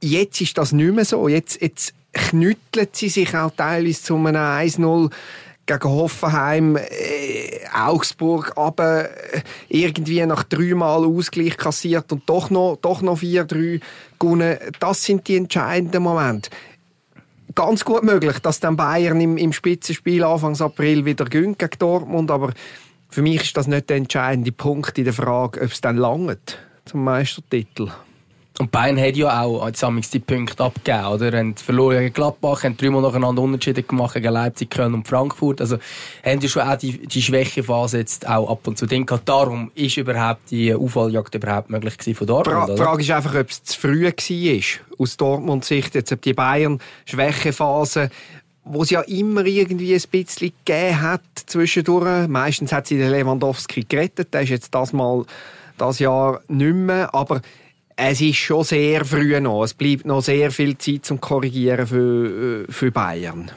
Jetzt 0.00 0.40
ist 0.40 0.56
das 0.56 0.72
nicht 0.72 0.94
mehr 0.94 1.04
so. 1.04 1.28
Jetzt, 1.28 1.60
jetzt 1.60 1.92
knüttelt 2.12 2.96
sie 2.96 3.08
sich 3.08 3.36
auch 3.36 3.52
teilweise 3.56 4.02
zu 4.02 4.16
einem 4.16 4.36
1-0 4.36 5.10
gegen 5.66 5.84
Hoffenheim, 5.84 6.76
äh, 6.76 7.60
Augsburg, 7.74 8.52
aber 8.56 9.10
äh, 9.10 9.42
irgendwie 9.68 10.24
nach 10.24 10.44
dreimal 10.44 11.04
Ausgleich 11.04 11.58
kassiert 11.58 12.10
und 12.10 12.22
doch 12.26 12.48
noch, 12.48 12.78
doch 12.80 13.02
noch 13.02 13.18
4-3 13.18 13.80
gewonnen. 14.18 14.56
Das 14.80 15.04
sind 15.04 15.28
die 15.28 15.36
entscheidenden 15.36 16.02
Momente 16.02 16.48
ganz 17.58 17.84
gut 17.84 18.04
möglich, 18.04 18.38
dass 18.38 18.60
dann 18.60 18.76
Bayern 18.76 19.20
im, 19.20 19.36
im 19.36 19.52
Spitzenspiel 19.52 20.22
Anfang 20.22 20.58
April 20.60 21.04
wieder 21.04 21.24
gönnt 21.24 21.58
gegen 21.58 21.78
Dortmund, 21.80 22.30
aber 22.30 22.52
für 23.08 23.20
mich 23.20 23.42
ist 23.42 23.56
das 23.56 23.66
nicht 23.66 23.90
der 23.90 23.96
entscheidende 23.96 24.52
Punkt 24.52 24.96
in 24.96 25.02
der 25.02 25.12
Frage, 25.12 25.60
ob 25.62 25.72
es 25.72 25.80
dann 25.80 25.96
langt 25.96 26.56
zum 26.84 27.02
Meistertitel. 27.02 27.90
Und 28.58 28.72
Bayern 28.72 28.98
hat 28.98 29.16
ja 29.16 29.42
auch 29.42 29.66
jetzt 29.66 30.14
die 30.14 30.18
Punkte 30.18 30.64
abgegeben, 30.64 31.06
oder? 31.06 31.38
Haben 31.38 31.54
verloren 31.56 32.00
gegen 32.00 32.12
Gladbach, 32.12 32.64
haben 32.64 32.76
dreimal 32.76 33.02
nacheinander 33.02 33.42
Unterschiede 33.42 33.82
gemacht 33.82 34.14
gegen 34.14 34.32
Leipzig, 34.32 34.70
Köln 34.70 34.94
und 34.94 35.06
Frankfurt. 35.06 35.60
Also, 35.60 35.78
haben 36.24 36.40
ja 36.40 36.48
schon 36.48 36.62
auch 36.62 36.76
die, 36.76 37.06
die 37.06 37.22
Schwächephase 37.22 37.98
jetzt 37.98 38.28
auch 38.28 38.50
ab 38.50 38.66
und 38.66 38.76
zu 38.76 38.86
drin 38.86 39.06
gehabt. 39.06 39.28
Darum 39.28 39.70
ist 39.74 39.96
überhaupt 39.96 40.50
die 40.50 40.74
Aufholjagd 40.74 41.34
überhaupt 41.36 41.70
möglich 41.70 41.98
gewesen 41.98 42.16
von 42.16 42.26
Dortmund, 42.26 42.70
Die 42.70 42.76
Frage 42.76 43.02
ist 43.02 43.10
einfach, 43.10 43.34
ob 43.34 43.48
es 43.48 43.62
zu 43.62 43.80
früh 43.80 44.04
war, 44.04 44.98
aus 44.98 45.16
Dortmunds 45.16 45.68
Sicht, 45.68 45.94
jetzt 45.94 46.12
ob 46.12 46.22
die 46.22 46.34
Bayern 46.34 46.80
Schwächephase 47.06 48.10
wo 48.70 48.82
es 48.82 48.90
ja 48.90 49.00
immer 49.00 49.46
irgendwie 49.46 49.94
ein 49.94 50.02
bisschen 50.10 50.52
gegeben 50.64 51.00
hat 51.00 51.22
zwischendurch. 51.46 52.28
Meistens 52.28 52.72
hat 52.72 52.86
sie 52.86 52.98
den 52.98 53.10
Lewandowski 53.10 53.84
gerettet, 53.88 54.34
der 54.34 54.42
ist 54.42 54.50
jetzt 54.50 54.74
das 54.74 54.92
mal 54.92 55.24
das 55.78 55.98
Jahr 55.98 56.40
nicht 56.48 56.74
mehr, 56.74 57.14
aber 57.14 57.40
es 58.00 58.20
ist 58.20 58.36
schon 58.36 58.62
sehr 58.62 59.04
früh 59.04 59.38
noch. 59.40 59.64
Es 59.64 59.74
bleibt 59.74 60.06
noch 60.06 60.22
sehr 60.22 60.52
viel 60.52 60.78
Zeit 60.78 61.04
zum 61.04 61.20
Korrigieren 61.20 61.84
für, 61.84 62.64
äh, 62.68 62.72
für 62.72 62.92
Bayern. 62.92 63.50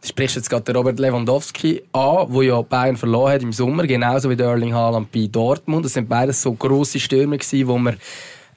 Du 0.00 0.08
sprichst 0.08 0.34
jetzt 0.34 0.50
gerade 0.50 0.74
Robert 0.74 0.98
Lewandowski 0.98 1.84
an, 1.92 2.26
wo 2.28 2.42
ja 2.42 2.60
Bayern 2.60 2.96
verloren 2.96 3.34
hat 3.34 3.42
im 3.42 3.52
Sommer, 3.52 3.86
genauso 3.86 4.28
wie 4.30 4.36
der 4.36 4.48
Erling 4.48 4.74
Haaland 4.74 5.12
bei 5.12 5.28
Dortmund. 5.30 5.84
Das 5.84 5.92
sind 5.92 6.08
beides 6.08 6.42
so 6.42 6.52
grosse 6.54 6.98
Stürmer 6.98 7.38
gewesen, 7.38 7.68
wo 7.68 7.78
man, 7.78 7.96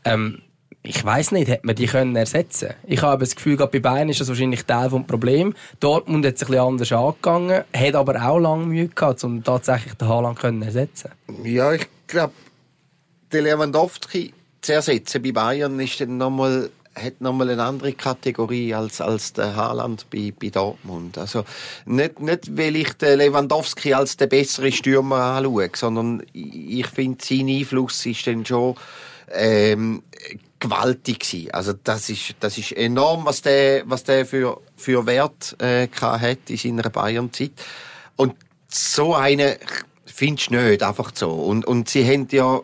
ähm, 0.06 0.42
ich 0.82 1.06
weiß 1.06 1.34
nicht, 1.34 1.50
hätte 1.50 1.68
man 1.68 1.76
die 1.76 1.86
können 1.86 2.16
ersetzen? 2.16 2.70
Ich 2.88 3.04
habe 3.04 3.20
das 3.20 3.36
Gefühl, 3.36 3.58
gerade 3.58 3.72
bei 3.72 3.80
Bayern 3.80 4.10
ist 4.10 4.22
das 4.22 4.28
wahrscheinlich 4.28 4.66
Teil 4.66 4.90
des 4.90 5.06
Problems. 5.06 5.56
Dortmund 5.80 6.26
hat 6.26 6.40
sich 6.40 6.48
ein 6.48 6.54
bisschen 6.54 6.68
anders 6.68 6.92
angegangen, 6.92 7.64
hat 7.76 7.94
aber 7.94 8.28
auch 8.28 8.40
lange 8.40 8.66
Mühe 8.66 8.88
gehabt, 8.88 9.24
um 9.24 9.44
tatsächlich 9.44 9.94
den 9.94 10.08
Haaland 10.08 10.40
zu 10.40 10.48
ersetzen. 10.48 11.12
Ja, 11.44 11.74
ich 11.74 11.88
glaube, 12.08 12.34
der 13.32 13.44
Lewandowski 13.44 14.34
zu 14.62 14.74
ersetzen 14.74 15.22
bei 15.22 15.32
Bayern 15.32 15.80
ist 15.80 16.00
dann 16.02 16.18
nochmal 16.18 16.70
hat 16.94 17.22
nochmal 17.22 17.50
eine 17.50 17.64
andere 17.64 17.94
Kategorie 17.94 18.74
als, 18.74 19.00
als 19.00 19.34
der 19.34 19.56
Haaland 19.56 20.10
bei, 20.10 20.34
bei 20.38 20.50
Dortmund. 20.50 21.18
Also, 21.18 21.46
nicht, 21.86 22.20
nicht, 22.20 22.58
weil 22.58 22.76
ich 22.76 22.94
den 22.94 23.18
Lewandowski 23.18 23.94
als 23.94 24.18
den 24.18 24.30
besseren 24.30 24.72
Stürmer 24.72 25.36
anschaue, 25.36 25.70
sondern 25.74 26.24
ich 26.34 26.88
finde, 26.88 27.24
sein 27.24 27.48
Einfluss 27.48 28.06
ist 28.06 28.28
dann 28.28 28.46
schon, 28.46 28.76
ähm, 29.32 30.04
gewaltig 30.60 31.20
gewesen. 31.20 31.52
Also, 31.52 31.74
das 31.82 32.10
ist, 32.10 32.36
das 32.42 32.58
ist 32.58 32.74
enorm, 32.74 33.26
was 33.26 33.42
der, 33.42 33.84
was 33.86 34.04
der 34.04 34.26
für, 34.26 34.60
für 34.76 35.06
Wert, 35.06 35.56
äh, 35.62 35.88
hat 35.88 36.50
in 36.50 36.58
seiner 36.58 36.90
Bayern-Zeit. 36.90 37.52
Und 38.18 38.36
so 38.68 39.16
eine 39.16 39.58
findest 40.06 40.52
du 40.52 40.56
nicht 40.56 40.84
einfach 40.84 41.12
so. 41.16 41.32
Und, 41.32 41.66
und 41.66 41.90
sie 41.90 42.06
haben 42.06 42.28
ja 42.32 42.62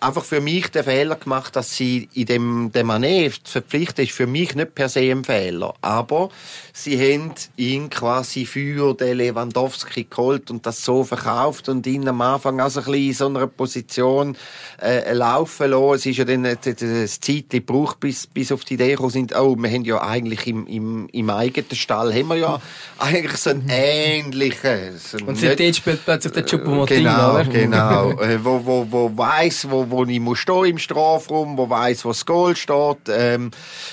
einfach 0.00 0.24
für 0.24 0.40
mich 0.40 0.68
den 0.68 0.84
Fehler 0.84 1.16
gemacht, 1.16 1.56
dass 1.56 1.76
sie 1.76 2.08
in 2.14 2.26
dem, 2.26 2.72
dem 2.72 2.86
Manet 2.86 3.40
verpflichtet 3.44 4.08
ist, 4.08 4.12
für 4.12 4.26
mich 4.26 4.54
nicht 4.54 4.74
per 4.74 4.88
se 4.88 5.00
ein 5.00 5.24
Fehler. 5.24 5.74
Aber 5.80 6.30
sie 6.78 6.96
haben 6.98 7.32
ihn 7.56 7.90
quasi 7.90 8.46
für 8.46 8.94
den 8.94 9.16
Lewandowski 9.16 10.06
geholt 10.08 10.48
und 10.50 10.64
das 10.64 10.84
so 10.84 11.02
verkauft 11.02 11.68
und 11.68 11.84
ihn 11.88 12.06
am 12.06 12.20
Anfang 12.20 12.60
also 12.60 12.80
ein 12.80 12.86
bisschen 12.86 13.06
in 13.08 13.14
so 13.14 13.26
einer 13.26 13.46
Position 13.48 14.36
äh, 14.80 15.12
laufen 15.12 15.70
lassen. 15.70 15.94
Es 15.94 16.06
ist 16.06 16.18
ja 16.18 16.24
dann 16.24 16.44
das 16.44 17.20
Zeit 17.20 17.50
gebraucht, 17.50 17.98
bis, 17.98 18.28
bis 18.28 18.52
auf 18.52 18.64
die 18.64 18.74
Idee 18.74 18.90
gekommen 18.90 19.10
sind, 19.10 19.34
oh, 19.34 19.56
wir 19.56 19.70
haben 19.70 19.84
ja 19.84 20.00
eigentlich 20.00 20.46
im, 20.46 20.68
im, 20.68 21.08
im 21.10 21.30
eigenen 21.30 21.74
Stall 21.74 22.14
haben 22.14 22.28
wir 22.28 22.36
ja 22.36 22.60
eigentlich 22.98 23.36
so 23.36 23.50
einen 23.50 23.68
ähnlichen. 23.68 24.98
So 24.98 25.18
und 25.26 25.36
seitdem 25.36 25.74
spielt 25.74 26.04
plötzlich 26.04 26.32
der 26.32 26.46
Choupo-Moting, 26.46 26.98
genau, 26.98 27.34
oder? 27.34 27.44
Genau, 27.44 28.10
äh, 28.20 28.44
wo, 28.44 28.64
wo, 28.64 28.86
wo 28.88 29.10
weiss, 29.16 29.68
wo, 29.68 29.90
wo 29.90 30.04
ich 30.04 30.20
muss 30.20 30.38
stehen 30.38 30.64
im 30.66 30.78
Strafraum, 30.78 31.58
wo 31.58 31.68
weiss, 31.68 32.04
wo 32.04 32.10
das 32.10 32.24
Goal 32.24 32.54
steht. 32.54 33.08
Ähm, 33.08 33.50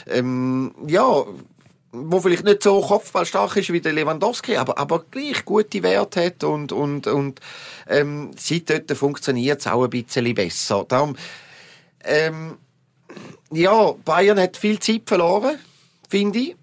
ähm, 0.08 0.75
ja, 0.86 1.25
wo 1.95 2.19
vielleicht 2.19 2.43
nicht 2.43 2.63
so 2.63 2.81
kopfballstark 2.81 3.55
ist 3.57 3.71
wie 3.71 3.81
der 3.81 3.93
Lewandowski, 3.93 4.57
aber, 4.57 4.77
aber 4.77 5.03
gleich 5.09 5.45
gute 5.45 5.83
Werte 5.83 6.25
hat 6.25 6.43
und, 6.43 6.71
und, 6.71 7.07
und 7.07 7.39
ähm, 7.87 8.31
seit 8.37 8.69
dort 8.69 8.91
funktioniert 8.97 9.59
es 9.61 9.67
auch 9.67 9.83
ein 9.83 9.89
bisschen 9.89 10.33
besser. 10.33 10.85
Darum, 10.87 11.15
ähm, 12.03 12.57
ja, 13.51 13.91
Bayern 14.03 14.39
hat 14.39 14.57
viel 14.57 14.79
Zeit 14.79 15.03
verloren, 15.05 15.57
finde 16.09 16.39
ich. 16.39 16.55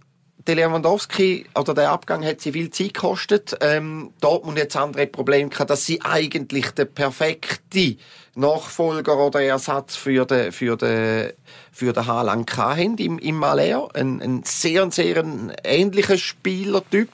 Der 0.46 0.56
Lewandowski, 0.56 1.46
oder 1.54 1.72
der 1.72 1.92
Abgang 1.92 2.25
hat 2.25 2.40
sie 2.40 2.52
viel 2.52 2.70
Zeit 2.70 2.94
gekostet. 2.94 3.56
Ähm, 3.61 4.12
Dortmund 4.20 4.58
das 4.58 4.75
andere 4.75 5.06
Problem 5.06 5.50
gehabt, 5.50 5.70
dass 5.70 5.87
sie 5.87 6.00
eigentlich 6.02 6.72
der 6.72 6.87
perfekte 6.87 7.96
Nachfolger 8.34 9.25
oder 9.25 9.40
Ersatz 9.42 9.94
für 9.94 10.25
den, 10.25 10.50
für 10.50 10.76
den, 10.76 11.32
für 11.70 11.92
den 11.92 12.06
Haaland 12.06 12.56
haben 12.56 12.99
im, 12.99 13.18
im 13.18 13.37
Malher. 13.37 13.88
Ein, 13.94 14.20
ein 14.20 14.42
sehr, 14.44 14.90
sehr 14.90 15.18
ein 15.18 15.52
ähnlicher 15.62 16.18
Spielertyp. 16.18 17.08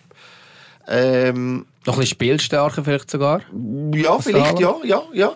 Ähm, 0.87 1.67
Noch 1.85 1.95
ein 1.95 2.01
bisschen 2.01 2.07
spielstärker 2.07 2.83
vielleicht 2.83 3.11
sogar? 3.11 3.43
Ja, 3.93 4.19
vielleicht, 4.21 4.59
ja, 4.59 4.77
ja, 4.85 5.03
ja. 5.13 5.35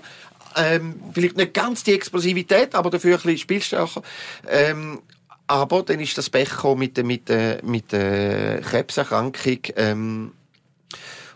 Ähm, 0.57 1.01
vielleicht 1.13 1.37
nicht 1.37 1.55
ganz 1.55 1.83
die 1.85 1.95
Explosivität, 1.95 2.75
aber 2.75 2.91
dafür 2.91 3.17
ein 3.17 3.23
bisschen 3.23 3.39
spielstärker. 3.39 4.03
Ähm, 4.49 5.01
aber 5.47 5.83
dann 5.83 6.01
ist 6.01 6.17
das 6.17 6.31
Pech 6.31 6.63
mit 6.77 6.97
der, 6.97 7.05
mit 7.05 7.29
der, 7.29 7.61
mit 7.65 7.93
der 7.93 8.61
Krebserkrankung. 8.61 9.59
Ähm, 9.77 10.33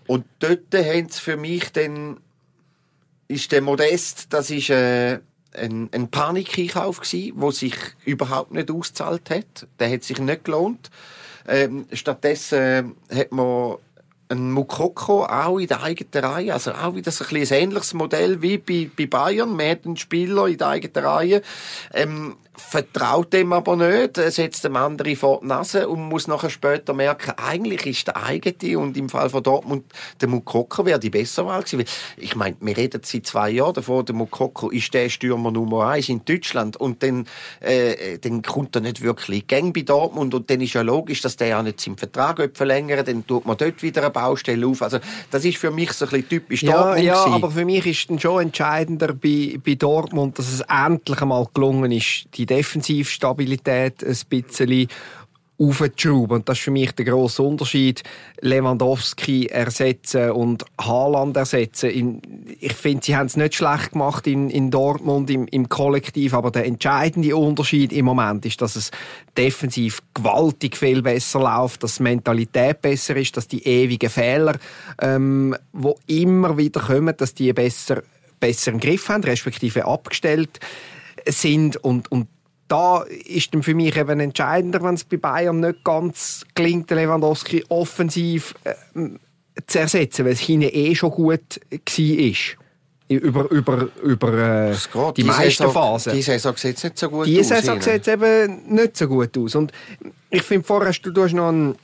und 0.06 0.24
dort 0.38 0.72
haben 0.72 1.08
sie 1.08 1.20
für 1.20 1.36
mich 1.36 1.72
dann 1.72 2.18
ist 3.28 3.52
der 3.52 3.62
Modest, 3.62 4.32
das 4.32 4.50
ist 4.50 4.70
äh, 4.70 5.18
ein, 5.52 5.88
ein 5.92 6.08
Panikeinkauf 6.08 7.00
gsi, 7.00 7.32
wo 7.34 7.50
sich 7.50 7.74
überhaupt 8.04 8.52
nicht 8.52 8.70
ausgezahlt 8.70 9.30
hat. 9.30 9.66
Der 9.78 9.90
hat 9.90 10.04
sich 10.04 10.18
nicht 10.18 10.44
gelohnt. 10.44 10.90
Ähm, 11.48 11.86
stattdessen 11.92 12.96
äh, 13.08 13.16
hat 13.16 13.32
man 13.32 13.76
ein 14.28 14.50
Mukoko 14.50 15.24
auch 15.24 15.58
in 15.58 15.68
der 15.68 15.82
eigenen 15.82 16.24
Reihe, 16.24 16.52
also 16.52 16.72
auch 16.72 16.94
wieder 16.94 17.12
so 17.12 17.24
ein, 17.24 17.36
ein 17.36 17.46
ähnliches 17.46 17.94
Modell 17.94 18.42
wie 18.42 18.58
bei, 18.58 18.90
bei 18.96 19.06
Bayern. 19.06 19.54
Man 19.56 19.70
hat 19.70 19.86
einen 19.86 19.96
Spieler 19.96 20.48
in 20.48 20.58
der 20.58 20.68
eigenen 20.68 21.06
Reihe, 21.06 21.42
ähm, 21.94 22.36
vertraut 22.56 23.32
dem 23.32 23.52
aber 23.52 23.76
nicht, 23.76 24.16
setzt 24.16 24.64
dem 24.64 24.76
anderen 24.76 25.16
vor 25.16 25.40
die 25.42 25.46
Nase 25.46 25.88
und 25.88 26.08
muss 26.08 26.26
nachher 26.26 26.50
später 26.50 26.94
merken, 26.94 27.32
eigentlich 27.36 27.86
ist 27.86 28.06
der 28.06 28.22
eigene 28.22 28.78
und 28.78 28.96
im 28.96 29.08
Fall 29.08 29.30
von 29.30 29.42
Dortmund 29.42 29.84
der 30.20 30.28
Mukoko 30.28 30.84
wäre 30.84 30.98
die 30.98 31.10
bessere 31.10 31.46
Wahl 31.46 31.62
gewesen. 31.62 31.84
Ich 32.16 32.34
meine, 32.34 32.56
wir 32.60 32.76
reden 32.76 33.02
seit 33.04 33.26
zwei 33.26 33.50
Jahren 33.50 33.74
davon, 33.74 34.04
der 34.04 34.14
Mukoko 34.14 34.70
ist 34.70 34.92
der 34.94 35.08
Stürmer 35.08 35.50
Nummer 35.50 35.88
eins 35.88 36.08
in 36.08 36.24
Deutschland 36.24 36.76
und 36.76 37.02
dann, 37.02 37.26
äh, 37.60 38.18
dann 38.18 38.42
kommt 38.42 38.74
er 38.76 38.82
nicht 38.82 39.02
wirklich 39.02 39.46
Gang 39.46 39.74
bei 39.74 39.82
Dortmund 39.82 40.34
und 40.34 40.50
dann 40.50 40.60
ist 40.60 40.72
ja 40.72 40.82
logisch, 40.82 41.20
dass 41.20 41.36
der 41.36 41.48
ja 41.48 41.62
nicht 41.62 41.80
seinen 41.80 41.98
Vertrag 41.98 42.50
verlängert, 42.54 43.08
dann 43.08 43.26
tut 43.26 43.46
man 43.46 43.56
dort 43.56 43.82
wieder 43.82 44.02
eine 44.02 44.10
Baustelle 44.10 44.66
auf. 44.66 44.82
Also 44.82 44.98
das 45.30 45.44
ist 45.44 45.58
für 45.58 45.70
mich 45.70 45.92
so 45.92 46.06
ein 46.06 46.10
bisschen 46.10 46.28
typisch 46.28 46.62
ja, 46.62 46.72
Dortmund. 46.72 47.04
Ja, 47.04 47.24
gewesen. 47.24 47.34
aber 47.34 47.50
für 47.50 47.64
mich 47.64 47.86
ist 47.86 48.10
dann 48.10 48.18
schon 48.18 48.42
entscheidender 48.42 49.12
bei, 49.12 49.58
bei 49.64 49.74
Dortmund, 49.74 50.38
dass 50.38 50.52
es 50.52 50.60
endlich 50.60 51.20
einmal 51.20 51.46
gelungen 51.52 51.92
ist, 51.92 52.26
die 52.34 52.45
Defensivstabilität 52.46 54.04
ein 54.04 54.16
bisschen 54.28 54.88
aufzuschrauben. 55.58 56.38
Und 56.38 56.48
das 56.48 56.58
ist 56.58 56.64
für 56.64 56.70
mich 56.70 56.92
der 56.92 57.06
grosse 57.06 57.42
Unterschied. 57.42 58.02
Lewandowski 58.40 59.46
ersetzen 59.46 60.32
und 60.32 60.64
Haaland 60.78 61.36
ersetzen. 61.36 62.20
ich 62.60 62.74
finde, 62.74 63.04
sie 63.04 63.16
haben 63.16 63.26
es 63.26 63.36
nicht 63.36 63.54
schlecht 63.54 63.92
gemacht 63.92 64.26
in, 64.26 64.50
in 64.50 64.70
Dortmund 64.70 65.30
im, 65.30 65.46
im 65.46 65.68
Kollektiv, 65.68 66.34
aber 66.34 66.50
der 66.50 66.66
entscheidende 66.66 67.34
Unterschied 67.34 67.92
im 67.92 68.04
Moment 68.04 68.44
ist, 68.44 68.60
dass 68.60 68.76
es 68.76 68.90
defensiv 69.36 70.02
gewaltig 70.12 70.76
viel 70.76 71.02
besser 71.02 71.40
läuft, 71.40 71.82
dass 71.82 71.96
die 71.96 72.02
Mentalität 72.02 72.82
besser 72.82 73.16
ist, 73.16 73.36
dass 73.36 73.48
die 73.48 73.66
ewigen 73.66 74.10
Fehler, 74.10 74.56
ähm, 75.00 75.56
wo 75.72 75.98
immer 76.06 76.58
wieder 76.58 76.80
kommen, 76.80 77.16
dass 77.16 77.34
die 77.34 77.52
besser 77.52 78.02
besser 78.38 78.72
im 78.72 78.80
Griff 78.80 79.08
haben, 79.08 79.24
respektive 79.24 79.86
abgestellt 79.86 80.60
sind 81.26 81.76
und, 81.78 82.12
und 82.12 82.28
da 82.68 83.02
ist 83.02 83.54
dann 83.54 83.62
für 83.62 83.74
mich 83.74 83.96
eben 83.96 84.20
entscheidender, 84.20 84.82
wenn 84.82 84.94
es 84.94 85.04
bei 85.04 85.16
Bayern 85.16 85.60
nicht 85.60 85.84
ganz 85.84 86.44
gelingt, 86.54 86.90
Lewandowski 86.90 87.64
offensiv 87.68 88.54
äh, 88.64 88.74
zu 89.66 89.78
ersetzen, 89.78 90.24
weil 90.24 90.32
es 90.32 90.40
hinten 90.40 90.70
eh 90.72 90.94
schon 90.94 91.10
gut 91.10 91.60
war. 91.70 92.66
Über, 93.08 93.48
über, 93.52 93.88
über 94.02 94.68
äh, 94.68 94.74
die, 94.74 95.22
die 95.22 95.24
meisten 95.24 95.64
Saison, 95.64 95.72
Phasen. 95.72 96.12
Die 96.12 96.22
Saison 96.22 96.56
sieht 96.56 96.82
nicht 96.82 96.98
so 96.98 97.08
gut 97.08 97.26
die 97.26 97.38
aus. 97.38 97.46
Die 97.48 97.54
Saison 97.54 97.80
sieht 97.80 98.08
eben 98.08 98.74
nicht 98.74 98.96
so 98.96 99.06
gut 99.06 99.38
aus. 99.38 99.54
Und 99.54 99.70
ich 100.28 100.42
finde, 100.42 100.66
vorher 100.66 100.88
hast 100.88 101.02
du, 101.02 101.12
du 101.12 101.22
hast 101.22 101.32
noch 101.32 101.48
einen 101.48 101.76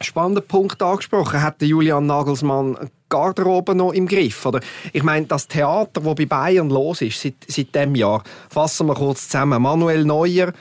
spannenden 0.00 0.46
Punkt 0.46 0.82
angesprochen. 0.82 1.42
Hat 1.42 1.60
Julian 1.62 2.06
Nagelsmann 2.06 2.90
Garderobe 3.08 3.74
noch 3.74 3.92
im 3.92 4.06
Griff? 4.06 4.44
Oder 4.46 4.60
ich 4.92 5.02
meine, 5.02 5.26
das 5.26 5.48
Theater, 5.48 6.00
das 6.00 6.14
bei 6.14 6.26
Bayern 6.26 6.70
los 6.70 7.02
ist 7.02 7.20
seit, 7.20 7.34
seit 7.46 7.74
diesem 7.74 7.94
Jahr, 7.94 8.22
fassen 8.48 8.86
wir 8.86 8.94
kurz 8.94 9.28
zusammen. 9.28 9.62
Manuel 9.62 10.04
Neuer, 10.04 10.52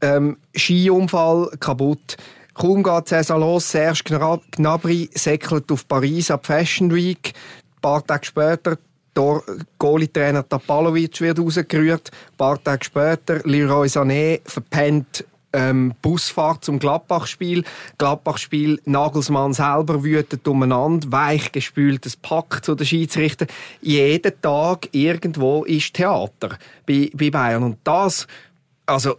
ähm, 0.00 0.36
Skiunfall 0.56 1.50
kaputt. 1.60 2.16
Kaum 2.54 2.82
geht 2.82 3.10
die 3.10 3.32
los, 3.32 3.70
Serge 3.70 4.40
Gnabry 4.52 5.10
säckelt 5.12 5.72
auf 5.72 5.88
Paris 5.88 6.30
ab 6.30 6.46
Fashion 6.46 6.94
Week. 6.94 7.32
Ein 7.34 7.80
paar 7.80 8.06
Tage 8.06 8.26
später 8.26 8.78
der 9.16 9.42
Goalie-Trainer 9.78 10.48
Tapalovic 10.48 11.20
wird 11.20 11.38
rausgerührt. 11.38 12.10
Ein 12.12 12.36
paar 12.36 12.62
Tage 12.62 12.84
später 12.84 13.40
Leroy 13.44 13.86
Sané 13.88 14.40
verpennt 14.44 15.24
ähm, 15.54 15.94
Busfahrt 16.02 16.64
zum 16.64 16.78
Gladbach-Spiel. 16.78 17.64
Gladbach-Spiel, 17.98 18.80
Nagelsmann 18.84 19.52
selber 19.52 20.02
wütet 20.02 20.46
umeinander, 20.46 21.10
weichgespültes 21.10 22.16
Pack 22.16 22.64
zu 22.64 22.74
den 22.74 22.86
Schiedsrichter. 22.86 23.46
Jeden 23.80 24.40
Tag 24.42 24.88
irgendwo 24.92 25.64
ist 25.64 25.94
Theater 25.94 26.58
bei, 26.86 27.10
bei 27.14 27.30
Bayern. 27.30 27.62
Und 27.62 27.78
das, 27.84 28.26
also 28.84 29.16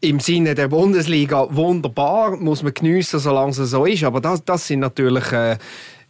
im 0.00 0.20
Sinne 0.20 0.54
der 0.54 0.68
Bundesliga 0.68 1.46
wunderbar, 1.54 2.36
muss 2.36 2.62
man 2.62 2.74
geniessen, 2.74 3.18
solange 3.18 3.50
es 3.50 3.56
so 3.56 3.84
ist. 3.84 4.04
Aber 4.04 4.20
das, 4.20 4.44
das 4.44 4.66
sind 4.66 4.80
natürlich 4.80 5.32
äh, 5.32 5.58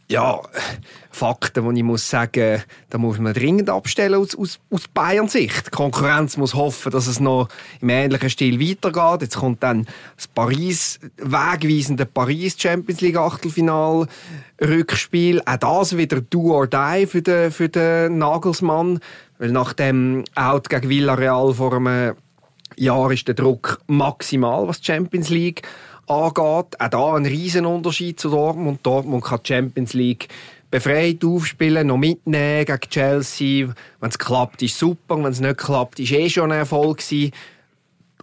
ja, 0.08 0.40
Fakten, 1.10 1.64
wo 1.64 1.72
ich 1.72 1.82
muss 1.82 2.08
sagen, 2.08 2.62
da 2.90 2.98
muss 2.98 3.18
man 3.18 3.32
dringend 3.32 3.68
abstellen 3.70 4.14
aus, 4.14 4.36
aus, 4.36 4.60
aus 4.70 4.86
Bayern 4.88 5.28
Sicht. 5.28 5.66
Die 5.66 5.70
Konkurrenz 5.70 6.36
muss 6.36 6.54
hoffen, 6.54 6.92
dass 6.92 7.06
es 7.06 7.18
noch 7.18 7.48
im 7.80 7.88
ähnlichen 7.88 8.30
Stil 8.30 8.60
weitergeht. 8.60 9.22
Jetzt 9.22 9.36
kommt 9.36 9.62
dann 9.62 9.86
das 10.14 10.28
Paris, 10.28 11.00
wegweisende 11.16 12.06
Paris 12.06 12.56
Champions 12.58 13.00
League 13.00 13.16
Achtelfinal 13.16 14.06
Rückspiel. 14.60 15.42
Auch 15.44 15.56
das 15.56 15.96
wieder 15.96 16.20
do 16.20 16.52
or 16.52 16.68
die 16.68 17.06
für 17.06 17.22
den, 17.22 17.50
für 17.50 17.68
den 17.68 18.18
Nagelsmann. 18.18 19.00
Weil 19.38 19.50
nach 19.50 19.72
dem 19.72 20.24
Out 20.34 20.68
gegen 20.68 20.88
Villarreal 20.88 21.52
vor 21.54 21.74
einem 21.74 22.14
Jahr 22.76 23.10
ist 23.10 23.26
der 23.26 23.34
Druck 23.34 23.80
maximal, 23.86 24.68
was 24.68 24.80
die 24.80 24.86
Champions 24.86 25.30
League 25.30 25.62
angeht. 26.06 26.80
Auch 26.80 26.88
da 26.90 27.14
ein 27.14 27.26
Riesenunterschied 27.26 28.18
zu 28.18 28.30
Dortmund. 28.30 28.80
Dortmund 28.82 29.24
kann 29.24 29.40
die 29.44 29.52
Champions 29.52 29.94
League 29.94 30.28
befreit 30.70 31.24
aufspielen, 31.24 31.86
noch 31.86 31.96
mitnehmen 31.96 32.64
gegen 32.64 32.80
Chelsea. 32.90 33.68
Wenn 34.00 34.10
es 34.10 34.18
klappt, 34.18 34.62
ist 34.62 34.78
super. 34.78 35.16
Wenn 35.16 35.26
es 35.26 35.40
nicht 35.40 35.58
klappt, 35.58 35.98
ist 36.00 36.12
eh 36.12 36.28
schon 36.28 36.52
ein 36.52 36.58
Erfolg 36.58 36.98
gewesen. 36.98 37.32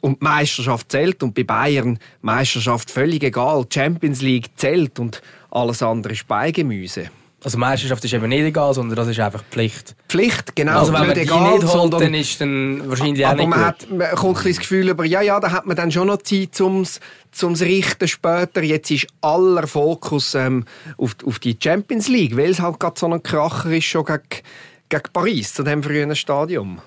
Und 0.01 0.21
die 0.21 0.25
Meisterschaft 0.25 0.91
zählt. 0.91 1.23
Und 1.23 1.33
bei 1.33 1.43
Bayern 1.43 1.99
Meisterschaft 2.21 2.91
völlig 2.91 3.23
egal. 3.23 3.65
Die 3.65 3.79
Champions 3.79 4.21
League 4.21 4.49
zählt 4.57 4.99
und 4.99 5.21
alles 5.51 5.81
andere 5.81 6.13
ist 6.13 6.27
Beigemüse. 6.27 7.09
Also 7.43 7.57
Meisterschaft 7.57 8.03
ist 8.05 8.13
eben 8.13 8.29
nicht 8.29 8.41
egal, 8.41 8.73
sondern 8.73 8.95
das 8.95 9.07
ist 9.07 9.19
einfach 9.19 9.43
Pflicht. 9.51 9.95
Pflicht, 10.07 10.55
genau. 10.55 10.79
Also 10.79 10.93
wenn 10.93 11.07
man 11.07 11.13
die 11.13 11.21
egal, 11.21 11.59
nicht 11.59 11.73
holt, 11.73 11.93
dann 11.93 12.13
ist 12.13 12.39
dann 12.39 12.87
wahrscheinlich 12.89 13.25
aber 13.25 13.33
auch 13.33 13.37
nicht 13.37 13.49
man 13.49 13.59
gut. 13.59 13.67
hat 13.67 13.91
man 13.91 14.15
kommt 14.15 14.37
ein 14.37 14.47
das 14.47 14.59
Gefühl 14.59 14.89
über, 14.89 15.03
ja, 15.03 15.21
ja, 15.21 15.39
da 15.39 15.51
hat 15.51 15.65
man 15.65 15.75
dann 15.75 15.91
schon 15.91 16.07
noch 16.07 16.21
Zeit 16.21 16.59
ums 16.61 17.01
zum 17.31 17.53
richten 17.55 18.07
später. 18.07 18.63
Jetzt 18.63 18.91
ist 18.91 19.07
aller 19.21 19.67
Fokus 19.67 20.35
ähm, 20.35 20.65
auf, 20.97 21.17
auf 21.25 21.39
die 21.39 21.57
Champions 21.61 22.07
League, 22.07 22.37
weil 22.37 22.51
es 22.51 22.61
halt 22.61 22.79
gerade 22.79 22.97
so 22.97 23.07
ein 23.07 23.21
Kracher 23.21 23.71
ist 23.71 23.85
schon 23.85 24.05
gegen, 24.05 24.21
gegen 24.87 25.03
Paris, 25.11 25.53
zu 25.53 25.63
dem 25.63 25.83
frühen 25.83 26.15
Stadium. 26.15 26.79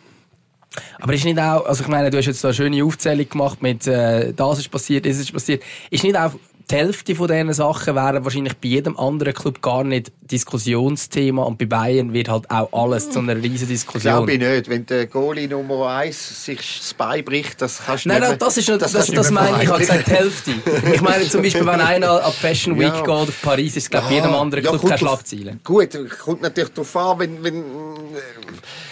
Aber 1.01 1.13
ist 1.13 1.25
nicht 1.25 1.39
auch, 1.39 1.67
also 1.67 1.83
ich 1.83 1.89
meine, 1.89 2.11
du 2.11 2.19
hast 2.19 2.27
jetzt 2.27 2.41
so 2.41 2.49
eine 2.49 2.55
schöne 2.55 2.85
Aufzählung 2.85 3.29
gemacht 3.29 3.63
mit 3.63 3.87
äh, 3.87 4.33
das 4.33 4.59
ist 4.59 4.71
passiert, 4.71 5.07
das 5.07 5.19
ist 5.19 5.33
passiert. 5.33 5.63
Ist 5.91 6.05
nicht 6.05 6.17
auch 6.17 6.33
die 6.71 6.75
Hälfte 6.75 7.15
von 7.15 7.29
diesen 7.29 7.53
Sachen 7.53 7.95
wären 7.95 8.25
wahrscheinlich 8.25 8.55
bei 8.57 8.69
jedem 8.69 8.97
anderen 8.97 9.33
Club 9.35 9.63
gar 9.63 9.85
nicht 9.85 10.11
Diskussionsthema 10.23 11.45
und 11.45 11.59
bei 11.59 11.67
Bayern 11.67 12.13
wird 12.13 12.29
halt 12.29 12.51
auch 12.51 12.73
alles 12.73 13.09
zu 13.11 13.21
einer 13.21 13.37
riesen 13.37 13.69
Diskussion. 13.69 14.13
Glaube 14.13 14.33
ich 14.33 14.39
nicht. 14.41 14.69
Wenn 14.69 14.85
der 14.87 15.07
Goalie 15.07 15.47
Nummer 15.49 15.89
1 15.91 16.45
sich 16.45 16.79
das 16.79 16.95
Bein 16.95 17.25
bricht, 17.25 17.63
das 17.63 17.81
kannst 17.87 18.05
du 18.05 18.09
Nein, 18.09 18.21
nicht 18.21 18.31
nein, 18.31 18.39
das 18.41 18.57
ist 18.57 18.69
nicht, 18.69 18.83
das, 18.83 18.91
das, 18.93 19.07
das 19.07 19.31
meine 19.31 19.59
ich, 19.59 19.63
ich 19.63 19.69
habe 19.69 19.79
gesagt 19.79 20.07
die 20.09 20.11
Hälfte. 20.11 20.51
Ich 20.93 21.01
meine 21.01 21.29
zum 21.29 21.43
Beispiel, 21.43 21.65
wenn 21.67 21.81
einer 21.81 22.11
ab 22.25 22.35
Fashion 22.35 22.75
Week 22.77 22.89
Ja. 22.93 23.01
geht 23.01 23.09
auf 23.11 23.43
Paris, 23.43 23.77
ist 23.77 23.89
glaube 23.91 24.07
ich 24.07 24.11
bei 24.11 24.17
jedem 24.17 24.35
anderen 24.35 24.65
Ja, 24.65 24.71
Club 24.71 24.83
keine 24.83 24.91
drauf- 24.97 24.99
Schlagzeile. 25.01 25.59
Gut, 25.63 25.91
kommt 26.25 26.43
natürlich 26.43 26.71
darauf 26.71 26.97
an, 26.97 27.19
wenn, 27.21 27.45
wenn, 27.45 27.57
äh, 27.61 27.63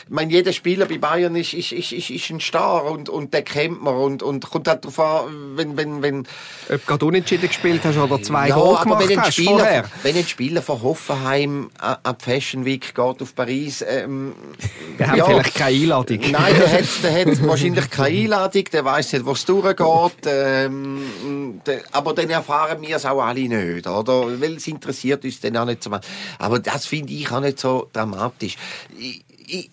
ich 0.06 0.10
meine, 0.10 0.30
jeder 0.32 0.52
Spieler 0.52 0.84
bei 0.84 0.98
Bayern 0.98 1.34
ist, 1.34 1.54
ist, 1.54 1.72
ist, 1.72 1.92
ist, 1.92 2.10
ist 2.10 2.30
ein 2.30 2.40
Star 2.40 2.84
und, 2.84 3.08
und 3.08 3.32
den 3.32 3.44
kennt 3.44 3.82
man 3.82 3.94
und, 3.94 4.22
und 4.22 4.48
kommt 4.50 4.68
halt 4.68 4.84
darauf 4.84 4.98
an, 4.98 5.56
wenn, 5.56 5.76
wenn, 5.78 6.02
wenn, 6.02 6.18
Ob 6.20 6.26
du 6.68 6.78
gerade 6.86 7.04
unentschieden 7.06 7.48
gespielt 7.48 7.80
hast 7.84 7.96
oder 7.96 8.22
zwei 8.22 8.48
ja, 8.48 8.54
Goal 8.54 8.82
gemacht 8.82 9.08
wenn 9.08 9.18
ein, 9.18 9.24
hast 9.24 9.32
Spieler, 9.34 9.50
vorher. 9.58 9.84
wenn 10.02 10.16
ein 10.16 10.26
Spieler 10.26 10.60
von 10.62 10.82
Hoffenheim 10.82 11.70
a- 11.78 11.98
ab 12.02 12.20
Fashion 12.22 12.66
Week 12.66 12.94
geht 12.94 12.98
auf 13.22 13.34
Paris, 13.34 13.82
ähm, 13.88 14.34
haben 15.00 15.16
ja. 15.16 15.24
vielleicht 15.24 15.54
keine 15.54 15.76
Einladung. 15.76 16.18
Nein, 16.30 16.54
der 16.58 16.72
hat, 16.78 16.84
der 17.02 17.20
hat 17.26 17.46
wahrscheinlich 17.46 17.90
keine 17.90 18.18
Einladung, 18.18 18.64
der 18.72 18.84
weiß 18.84 19.12
nicht, 19.14 19.24
wo 19.24 19.32
es 19.32 19.44
durchgeht. 19.46 20.26
Ähm, 20.26 21.60
der, 21.66 21.80
aber 21.92 22.12
dann 22.14 22.28
erfahren 22.28 22.82
wir 22.82 22.96
es 22.96 23.06
auch 23.06 23.22
alle 23.22 23.40
nicht, 23.48 23.86
oder? 23.86 24.40
Weil 24.40 24.56
es 24.56 24.66
interessiert 24.66 25.24
uns 25.24 25.40
dann 25.40 25.56
auch 25.56 25.64
nicht 25.64 25.82
so. 25.82 25.90
Aber 26.38 26.58
das 26.58 26.86
finde 26.86 27.12
ich 27.14 27.30
auch 27.30 27.40
nicht 27.40 27.58
so 27.58 27.88
dramatisch. 27.92 28.56
Ich, 28.98 29.24
ich, 29.46 29.70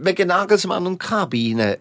wegen 0.00 0.28
Nagelsmann 0.28 0.86
und 0.86 0.98
Kabine. 0.98 1.78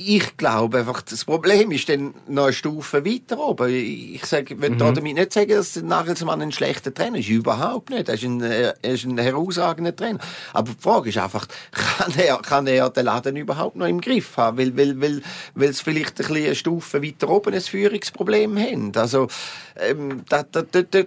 Ich 0.00 0.36
glaube 0.36 0.78
einfach, 0.78 1.02
das 1.02 1.24
Problem 1.24 1.72
ist 1.72 1.88
dann 1.88 2.14
noch 2.28 2.44
eine 2.44 2.52
Stufe 2.52 3.04
weiter 3.04 3.36
oben. 3.40 3.68
Ich 3.68 4.24
sage, 4.26 4.60
will 4.60 4.70
Mhm. 4.70 4.94
damit 4.94 5.14
nicht 5.14 5.32
sagen, 5.32 5.50
dass 5.50 5.74
Nagelsmann 5.74 6.40
ein 6.40 6.52
schlechter 6.52 6.94
Trainer 6.94 7.18
ist. 7.18 7.28
Überhaupt 7.28 7.90
nicht. 7.90 8.08
Er 8.08 8.14
ist 8.14 8.22
ein, 8.22 8.40
er 8.40 8.76
ist 8.84 9.04
ein 9.04 9.18
herausragender 9.18 9.96
Trainer. 9.96 10.20
Aber 10.52 10.70
die 10.72 10.80
Frage 10.80 11.08
ist 11.08 11.18
einfach, 11.18 11.48
kann 11.72 12.12
er, 12.16 12.36
kann 12.36 12.68
er 12.68 12.90
den 12.90 13.06
Laden 13.06 13.34
überhaupt 13.34 13.74
noch 13.74 13.86
im 13.88 14.00
Griff 14.00 14.36
haben? 14.36 14.58
Weil, 14.58 14.76
weil, 14.76 15.00
weil, 15.00 15.20
weil 15.56 15.68
es 15.70 15.80
vielleicht 15.80 16.10
ein 16.20 16.28
bisschen 16.28 16.36
eine 16.46 16.54
Stufe 16.54 17.02
weiter 17.02 17.28
oben 17.28 17.52
ein 17.54 17.60
Führungsproblem 17.60 18.56
haben. 18.56 18.92
Also, 18.94 19.26
ähm, 19.80 20.22
da, 20.28 20.44
da, 20.44 20.62
da, 20.62 20.82
da, 20.82 21.02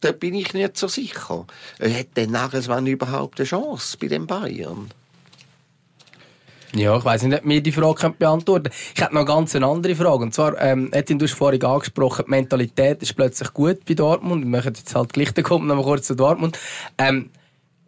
da 0.00 0.12
bin 0.12 0.32
ich 0.34 0.54
nicht 0.54 0.78
so 0.78 0.88
sicher. 0.88 1.46
Hat 1.78 2.16
der 2.16 2.26
Nagelsmann 2.26 2.86
überhaupt 2.86 3.38
eine 3.38 3.46
Chance 3.46 3.98
bei 4.00 4.06
den 4.06 4.26
Bayern? 4.26 4.88
Ja, 6.74 6.96
ich 6.98 7.04
weiss 7.04 7.22
nicht, 7.22 7.38
ob 7.38 7.44
mir 7.44 7.62
die 7.62 7.72
Frage 7.72 8.10
beantworten 8.10 8.64
können. 8.64 8.74
Ich 8.94 9.00
hätte 9.00 9.14
noch 9.14 9.24
ganz 9.24 9.56
eine 9.56 9.66
andere 9.66 9.94
Frage. 9.94 10.24
Und 10.24 10.34
zwar, 10.34 10.60
ähm, 10.60 10.90
Etienne, 10.92 11.18
du 11.18 11.26
hast 11.26 11.34
vorhin 11.34 11.64
angesprochen, 11.64 12.24
die 12.26 12.30
Mentalität 12.30 13.02
ist 13.02 13.14
plötzlich 13.14 13.52
gut 13.54 13.84
bei 13.86 13.94
Dortmund. 13.94 14.44
Wir 14.44 14.50
machen 14.50 14.74
jetzt 14.76 14.94
halt 14.94 15.12
gleich, 15.12 15.32
dann 15.32 15.44
kommt 15.44 15.66
noch 15.66 15.76
mal 15.76 15.82
kurz 15.82 16.06
zu 16.06 16.14
Dortmund. 16.14 16.58
Ähm, 16.98 17.30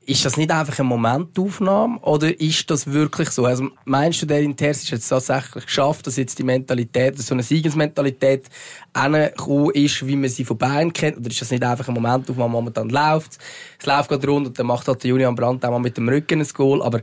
ist 0.07 0.25
das 0.25 0.37
nicht 0.37 0.51
einfach 0.51 0.77
eine 0.79 0.89
Momentaufnahme 0.89 2.01
oder 2.01 2.41
ist 2.41 2.69
das 2.71 2.91
wirklich 2.91 3.31
so? 3.31 3.45
Also 3.45 3.69
meinst 3.85 4.23
du, 4.23 4.27
der 4.27 4.41
Interesse 4.41 4.91
hat 4.93 4.99
es 4.99 5.09
tatsächlich 5.09 5.67
geschafft, 5.67 6.07
dass 6.07 6.17
jetzt 6.17 6.39
die 6.39 6.43
Mentalität, 6.43 7.19
so 7.19 7.35
eine 7.35 7.43
Siegesmentalität 7.45 8.47
angekommen 8.93 9.71
ist, 9.75 10.05
wie 10.07 10.17
man 10.17 10.31
sie 10.31 10.45
von 10.45 10.59
Bayern 10.59 10.93
kennt? 10.93 11.19
Oder 11.19 11.29
ist 11.29 11.43
das 11.43 11.51
nicht 11.51 11.63
einfach 11.63 11.87
ein 11.87 11.95
Momentaufnahme, 11.95 12.51
momentan 12.51 12.89
läuft? 12.89 13.39
Es 13.79 13.87
läuft 13.87 14.09
gerade 14.09 14.27
rund 14.27 14.49
und 14.49 14.59
dann 14.59 14.67
macht 14.67 14.89
halt 14.89 15.05
der 15.05 15.11
Julian 15.11 15.37
Brandt 15.37 15.65
auch 15.65 15.71
mal 15.71 15.79
mit 15.79 15.97
dem 15.97 16.09
Rücken 16.09 16.41
ein 16.41 16.49
Goal, 16.55 16.83
aber 16.83 17.03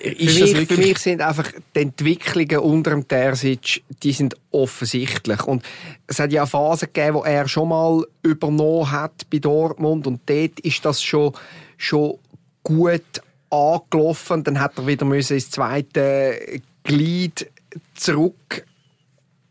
ist 0.00 0.38
für, 0.38 0.56
mich, 0.56 0.68
für 0.68 0.76
mich 0.76 0.98
sind 0.98 1.20
einfach 1.20 1.50
die 1.74 1.80
Entwicklungen 1.80 2.58
unter 2.58 2.90
dem 2.90 3.06
Terzic, 3.06 3.82
die 4.02 4.12
sind 4.12 4.34
offensichtlich. 4.50 5.42
Und 5.44 5.62
es 6.06 6.18
hat 6.18 6.32
ja 6.32 6.46
Phasen 6.46 6.88
gegeben, 6.92 7.18
wo 7.18 7.24
er 7.24 7.46
schon 7.48 7.68
mal 7.68 8.04
übernommen 8.22 8.90
hat 8.90 9.28
bei 9.30 9.38
Dortmund 9.38 10.06
und 10.06 10.20
dort 10.26 10.60
ist 10.60 10.84
das 10.84 11.02
schon 11.02 11.32
schon 11.76 12.18
gut 12.62 13.22
angelaufen. 13.50 14.44
Dann 14.44 14.60
hat 14.60 14.78
er 14.78 14.86
wieder 14.86 15.06
ins 15.12 15.50
zweite 15.50 16.60
Glied 16.84 17.48
zurück. 17.94 18.66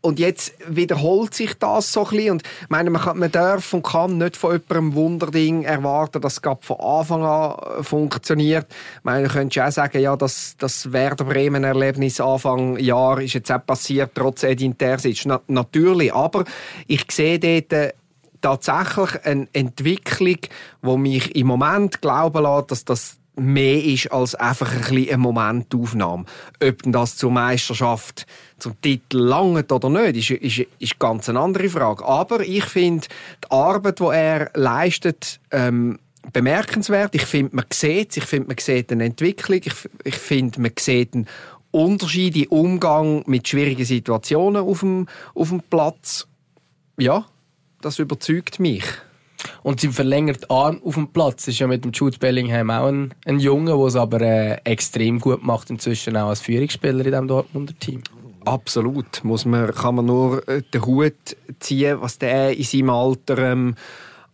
Und 0.02 0.18
jetzt 0.18 0.54
wiederholt 0.66 1.32
sich 1.32 1.54
das 1.54 1.92
so 1.92 2.04
ein 2.04 2.10
bisschen. 2.10 2.30
Und 2.32 2.42
ich 2.42 2.68
meine, 2.68 2.90
man, 2.90 3.00
kann, 3.00 3.18
man 3.18 3.30
darf 3.30 3.72
und 3.72 3.84
kann 3.84 4.18
nicht 4.18 4.36
von 4.36 4.52
jemandem 4.52 4.94
Wunderding 4.94 5.62
erwarten, 5.62 6.20
dass 6.20 6.34
es 6.38 6.40
von 6.60 6.80
Anfang 6.80 7.24
an 7.24 7.84
funktioniert. 7.84 8.66
Ich 8.98 9.04
meine, 9.04 9.28
du 9.28 9.32
könntest 9.32 9.64
auch 9.64 9.70
sagen, 9.70 10.00
ja, 10.00 10.16
das, 10.16 10.56
das 10.58 10.92
Werder 10.92 11.24
Bremen-Erlebnis 11.24 12.20
Anfang 12.20 12.78
Jahr 12.78 13.20
ist 13.20 13.34
jetzt 13.34 13.52
auch 13.52 13.64
passiert, 13.64 14.10
trotz 14.14 14.42
Edin 14.42 14.76
Terzic. 14.76 15.22
Na, 15.24 15.40
natürlich, 15.46 16.12
aber 16.12 16.44
ich 16.88 17.04
sehe 17.08 17.38
dort 17.38 17.72
äh, 17.72 17.92
tatsächlich 18.40 19.24
eine 19.24 19.46
Entwicklung, 19.52 20.38
die 20.82 20.96
mich 20.96 21.36
im 21.36 21.46
Moment 21.46 22.02
glauben 22.02 22.42
lässt, 22.42 22.72
dass 22.72 22.84
das 22.84 23.21
mehr 23.36 23.82
ist 23.82 24.12
als 24.12 24.34
einfach 24.34 24.70
ein 24.72 24.78
bisschen 24.78 25.08
eine 25.08 25.18
Momentaufnahme. 25.18 26.24
Ob 26.62 26.82
das 26.84 27.16
zur 27.16 27.30
Meisterschaft, 27.30 28.26
zum 28.58 28.80
Titel 28.80 29.18
langt 29.18 29.72
oder 29.72 29.88
nicht, 29.88 30.30
ist, 30.30 30.58
ist, 30.58 30.66
ist 30.78 30.98
ganz 30.98 31.28
eine 31.28 31.40
andere 31.40 31.68
Frage. 31.68 32.04
Aber 32.04 32.40
ich 32.40 32.64
finde 32.64 33.06
die 33.44 33.50
Arbeit, 33.50 34.00
die 34.00 34.04
er 34.04 34.50
leistet, 34.54 35.40
ähm, 35.50 35.98
bemerkenswert. 36.32 37.14
Ich 37.14 37.24
finde, 37.24 37.56
man 37.56 37.64
sieht 37.72 38.16
Ich 38.16 38.24
finde, 38.24 38.48
man 38.48 38.58
sieht 38.58 38.92
eine 38.92 39.04
Entwicklung. 39.04 39.60
Ich, 39.64 39.74
ich 40.04 40.16
finde, 40.16 40.60
man 40.60 40.72
sieht 40.78 41.14
einen 41.14 41.26
Unterschied 41.70 42.36
im 42.36 42.48
Umgang 42.48 43.24
mit 43.26 43.48
schwierigen 43.48 43.84
Situationen 43.84 44.62
auf 44.62 44.80
dem, 44.80 45.08
auf 45.34 45.48
dem 45.48 45.62
Platz. 45.62 46.28
Ja, 46.98 47.26
das 47.80 47.98
überzeugt 47.98 48.60
mich. 48.60 48.84
Und 49.62 49.80
sein 49.80 49.92
verlängert 49.92 50.50
Arm 50.50 50.80
auf 50.84 50.94
dem 50.94 51.08
Platz 51.08 51.48
ist 51.48 51.58
ja 51.58 51.66
mit 51.66 51.84
dem 51.84 51.92
Jude 51.92 52.18
Bellingham 52.18 52.70
auch 52.70 52.86
ein, 52.86 53.14
ein 53.26 53.40
Junge, 53.40 53.76
der 53.76 53.86
es 53.86 53.96
aber 53.96 54.20
äh, 54.20 54.58
extrem 54.64 55.18
gut 55.20 55.42
macht, 55.42 55.70
inzwischen 55.70 56.16
auch 56.16 56.28
als 56.28 56.40
Führungsspieler 56.40 56.98
in 56.98 57.04
diesem 57.04 57.28
Dortmunder 57.28 57.74
Team. 57.78 58.02
Absolut. 58.44 59.22
Muss 59.24 59.44
man, 59.44 59.72
kann 59.72 59.96
man 59.96 60.06
nur 60.06 60.46
äh, 60.48 60.62
den 60.62 60.84
Hut 60.84 61.36
ziehen, 61.60 61.98
was 62.00 62.18
der 62.18 62.56
in 62.56 62.64
seinem 62.64 62.90
Alter 62.90 63.38
ähm, 63.38 63.74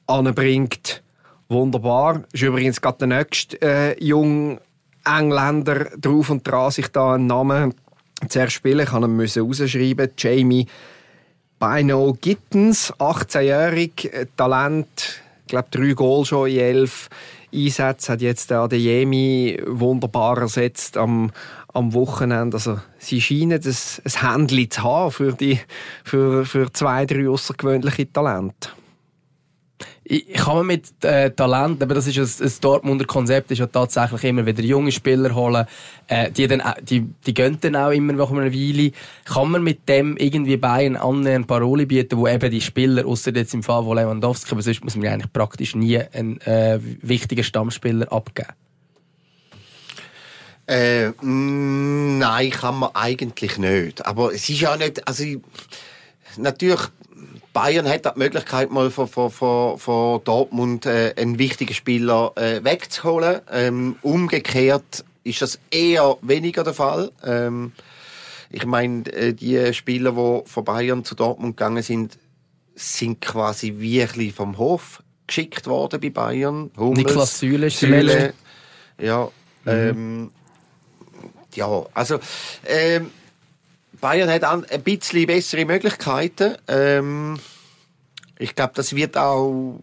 anbringt. 0.07 1.03
Wunderbar. 1.49 2.25
Ist 2.33 2.43
übrigens 2.43 2.81
gerade 2.81 2.99
der 2.99 3.09
nächste 3.09 3.61
äh, 3.63 4.05
junge 4.05 4.61
Engländer 5.05 5.87
drauf 5.99 6.31
und 6.31 6.47
dran, 6.47 6.71
sich 6.71 6.89
da 6.89 7.15
einen 7.15 7.27
Namen 7.27 7.75
zu 8.29 8.41
erspielen. 8.41 8.87
Ich 8.87 8.93
musste 8.93 9.41
ihn 9.41 9.47
rausschreiben. 9.47 10.11
Jamie 10.19 10.67
Bino 11.59 12.17
Gittens, 12.21 12.93
18-jährig, 12.95 14.13
äh, 14.13 14.27
Talent, 14.37 15.23
ich 15.43 15.49
glaube 15.49 15.69
drei 15.71 15.93
Goal 15.93 16.25
schon 16.25 16.49
in 16.49 16.59
elf 16.59 17.09
Einsätzen, 17.53 18.13
hat 18.13 18.21
jetzt 18.21 18.51
der 18.51 18.61
Adeyemi 18.61 19.61
wunderbar 19.67 20.39
ersetzt 20.39 20.97
am, 20.97 21.33
am 21.73 21.95
Wochenende. 21.95 22.59
Also, 22.59 22.79
sie 22.99 23.21
scheinen 23.21 23.61
ein, 23.61 24.03
Händchen 24.05 24.71
zu 24.71 24.83
haben 24.83 25.11
für, 25.11 25.33
die, 25.33 25.59
für, 26.05 26.45
für 26.45 26.73
zwei, 26.73 27.07
drei 27.07 27.29
außergewöhnliche 27.29 28.13
Talente 28.13 28.69
kann 30.35 30.57
man 30.57 30.67
mit 30.67 31.05
äh, 31.05 31.31
Talent, 31.31 31.83
aber 31.83 31.95
das 31.95 32.07
ist 32.07 32.41
ein, 32.41 32.47
ein 32.47 32.53
Dortmunder 32.61 33.05
Konzept, 33.05 33.51
ist 33.51 33.59
ja 33.59 33.67
tatsächlich 33.67 34.25
immer 34.25 34.47
wieder 34.47 34.63
junge 34.63 34.91
Spieler 34.91 35.35
holen, 35.35 35.67
äh, 36.07 36.31
die, 36.31 36.47
dann, 36.47 36.63
die, 36.83 37.03
die 37.27 37.35
gehen 37.35 37.59
dann 37.61 37.77
auch 37.77 37.91
immer 37.91 38.15
nach 38.15 38.31
einer 38.31 38.53
Weile. 38.53 38.93
Kann 39.27 39.51
man 39.51 39.63
mit 39.63 39.87
dem 39.89 40.17
irgendwie 40.17 40.57
Bayern 40.57 40.97
annähernd 40.97 41.47
Paroli 41.47 41.85
bieten, 41.85 42.17
wo 42.17 42.27
eben 42.27 42.51
die 42.51 42.61
Spieler, 42.61 43.07
außer 43.07 43.35
jetzt 43.35 43.53
im 43.53 43.63
Fall 43.63 43.85
von 43.85 43.97
Lewandowski, 43.97 44.53
aber 44.53 44.63
sonst 44.63 44.83
muss 44.83 44.97
man 44.97 45.09
eigentlich 45.09 45.33
praktisch 45.33 45.75
nie 45.75 45.99
einen 45.99 46.41
äh, 46.43 46.79
wichtigen 47.03 47.45
Stammspieler 47.45 48.11
abgeben? 48.11 48.49
Äh, 50.67 51.13
nein, 51.23 52.51
kann 52.51 52.79
man 52.79 52.91
eigentlich 52.95 53.59
nicht. 53.59 54.05
Aber 54.07 54.33
es 54.33 54.49
ist 54.49 54.61
ja 54.61 54.77
nicht, 54.77 55.07
also 55.07 55.25
natürlich 56.37 56.81
Bayern 57.59 57.89
hat 57.89 58.05
die 58.05 58.11
Möglichkeit, 58.15 58.71
mal 58.71 58.89
von, 58.89 59.09
von, 59.09 59.33
von, 59.33 59.79
von 59.81 60.23
Dortmund 60.23 60.87
äh, 60.87 61.13
einen 61.17 61.41
wichtigen 61.41 61.75
Spieler 61.75 62.31
äh, 62.37 62.63
wegzuholen. 62.63 63.41
Ähm, 63.51 63.97
umgekehrt 64.03 65.05
ist 65.25 65.43
das 65.43 65.59
eher 65.73 66.19
weniger 66.23 66.63
der 66.63 66.75
Fall. 66.75 67.11
Ähm, 67.25 67.73
ich 68.49 68.65
meine, 68.65 69.13
äh, 69.13 69.35
die 69.35 69.75
Spieler, 69.75 70.13
die 70.13 70.49
von 70.49 70.65
Bayern 70.65 71.05
zu 71.05 71.17
Dortmund 71.17 71.57
gegangen 71.57 71.83
sind, 71.83 72.17
sind 72.77 73.21
quasi 73.21 73.75
wirklich 73.79 74.35
vom 74.35 74.57
Hof 74.57 75.03
geschickt 75.27 75.67
worden 75.67 76.01
bei 76.01 76.11
Bayern. 76.11 76.71
Hummels, 76.77 76.99
Niklas 76.99 77.41
Süle 77.41 77.67
ist 77.67 77.81
Süle, 77.81 78.35
ja, 79.01 79.25
mhm. 79.65 79.71
ähm, 79.73 80.31
ja, 81.57 81.85
also 81.93 82.21
ähm, 82.65 83.11
Bayern 84.01 84.31
hat 84.31 84.45
ein 84.45 84.83
bisschen 84.83 85.27
bessere 85.27 85.65
Möglichkeiten. 85.65 86.57
Ähm, 86.69 87.39
ich 88.39 88.55
glaube, 88.55 88.73
das 88.77 88.95
wird 88.95 89.17
auch 89.17 89.81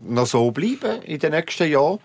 noch 0.00 0.26
so 0.26 0.50
bleiben 0.50 1.02
in 1.02 1.18
den 1.18 1.32
nächsten 1.32 1.70
Jahren. 1.70 1.98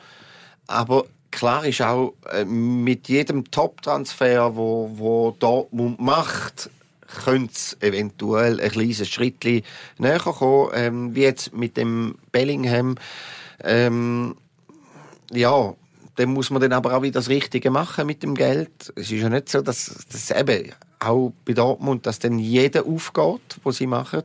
Aber 0.67 1.05
klar 1.31 1.65
ist 1.65 1.81
auch, 1.81 2.13
äh, 2.31 2.45
mit 2.45 3.07
jedem 3.07 3.49
Top-Transfer, 3.49 4.55
wo, 4.55 4.91
wo 4.95 5.31
Dortmund 5.39 5.99
macht, 5.99 6.69
könnte 7.23 7.53
es 7.53 7.77
eventuell 7.79 8.59
ein 8.59 8.69
kleines 8.69 9.07
Schritt 9.07 9.45
näher 9.97 10.19
kommen, 10.19 10.71
ähm, 10.73 11.15
wie 11.15 11.21
jetzt 11.21 11.53
mit 11.53 11.77
dem 11.77 12.15
Bellingham. 12.31 12.95
Ähm, 13.63 14.35
ja, 15.31 15.73
dann 16.15 16.33
muss 16.33 16.49
man 16.49 16.61
dann 16.61 16.73
aber 16.73 16.95
auch 16.95 17.01
wieder 17.01 17.13
das 17.13 17.29
Richtige 17.29 17.71
machen 17.71 18.07
mit 18.07 18.23
dem 18.23 18.35
Geld. 18.35 18.91
Es 18.95 19.11
ist 19.11 19.21
ja 19.21 19.29
nicht 19.29 19.49
so, 19.49 19.61
dass 19.61 20.05
das 20.11 20.31
eben 20.31 20.73
auch 20.99 21.33
bei 21.45 21.53
Dortmund, 21.53 22.05
dass 22.05 22.19
dann 22.19 22.39
jeder 22.39 22.85
aufgeht, 22.85 23.57
was 23.63 23.77
sie 23.77 23.87
machen. 23.87 24.23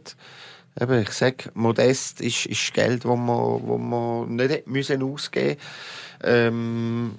Eben, 0.81 1.03
ich 1.03 1.11
sage, 1.11 1.51
modest 1.55 2.21
ist, 2.21 2.47
ist 2.47 2.73
Geld, 2.73 3.05
das 3.05 3.17
man, 3.17 3.61
wo 3.67 3.77
man 3.77 4.37
nicht 4.37 4.67
müssen 4.67 5.03
ausgeben 5.03 5.59
ähm, 6.25 7.13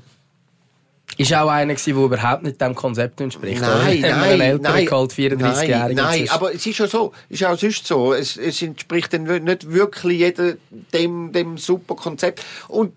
ist 1.18 1.34
auch 1.34 1.48
einer 1.50 1.76
der 1.76 1.96
überhaupt 1.96 2.44
nicht 2.44 2.60
dem 2.60 2.74
Konzept 2.74 3.22
entspricht. 3.22 3.62
Nein, 3.62 4.00
oder? 4.00 4.18
nein, 4.18 4.40
nein, 4.40 4.60
nein, 4.62 4.86
geholt, 4.86 5.14
34 5.14 5.70
nein, 5.70 5.94
nein, 5.94 6.30
aber 6.30 6.56
es 6.56 6.66
ist 6.66 6.80
ja 6.80 6.88
so, 6.88 7.14
ist 7.30 7.46
auch 7.46 7.58
sonst 7.58 7.86
so. 7.86 8.14
Es, 8.14 8.36
es 8.36 8.62
entspricht 8.62 9.14
dann 9.14 9.24
nicht 9.24 9.72
wirklich 9.72 10.20
jedem 10.20 10.58
dem, 10.92 11.32
dem 11.32 11.58
super 11.58 11.96
Konzept. 11.96 12.44
Und 12.68 12.94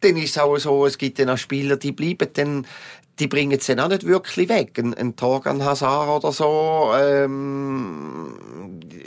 dann 0.00 0.16
ist 0.16 0.30
es 0.30 0.38
auch 0.38 0.56
so, 0.58 0.86
es 0.86 0.98
gibt 0.98 1.20
dann 1.20 1.30
auch 1.30 1.38
Spieler, 1.38 1.76
die 1.76 1.92
bleiben 1.92 2.28
dann 2.34 2.66
die 3.22 3.28
bringen 3.28 3.56
es 3.56 3.66
dann 3.66 3.78
auch 3.78 3.88
nicht 3.88 4.04
wirklich 4.04 4.48
weg. 4.48 4.76
Ein, 4.78 4.94
ein 4.94 5.14
Torgan 5.14 5.64
Hazard 5.64 6.24
oder 6.24 6.32
so, 6.32 6.90
ähm, 6.96 8.34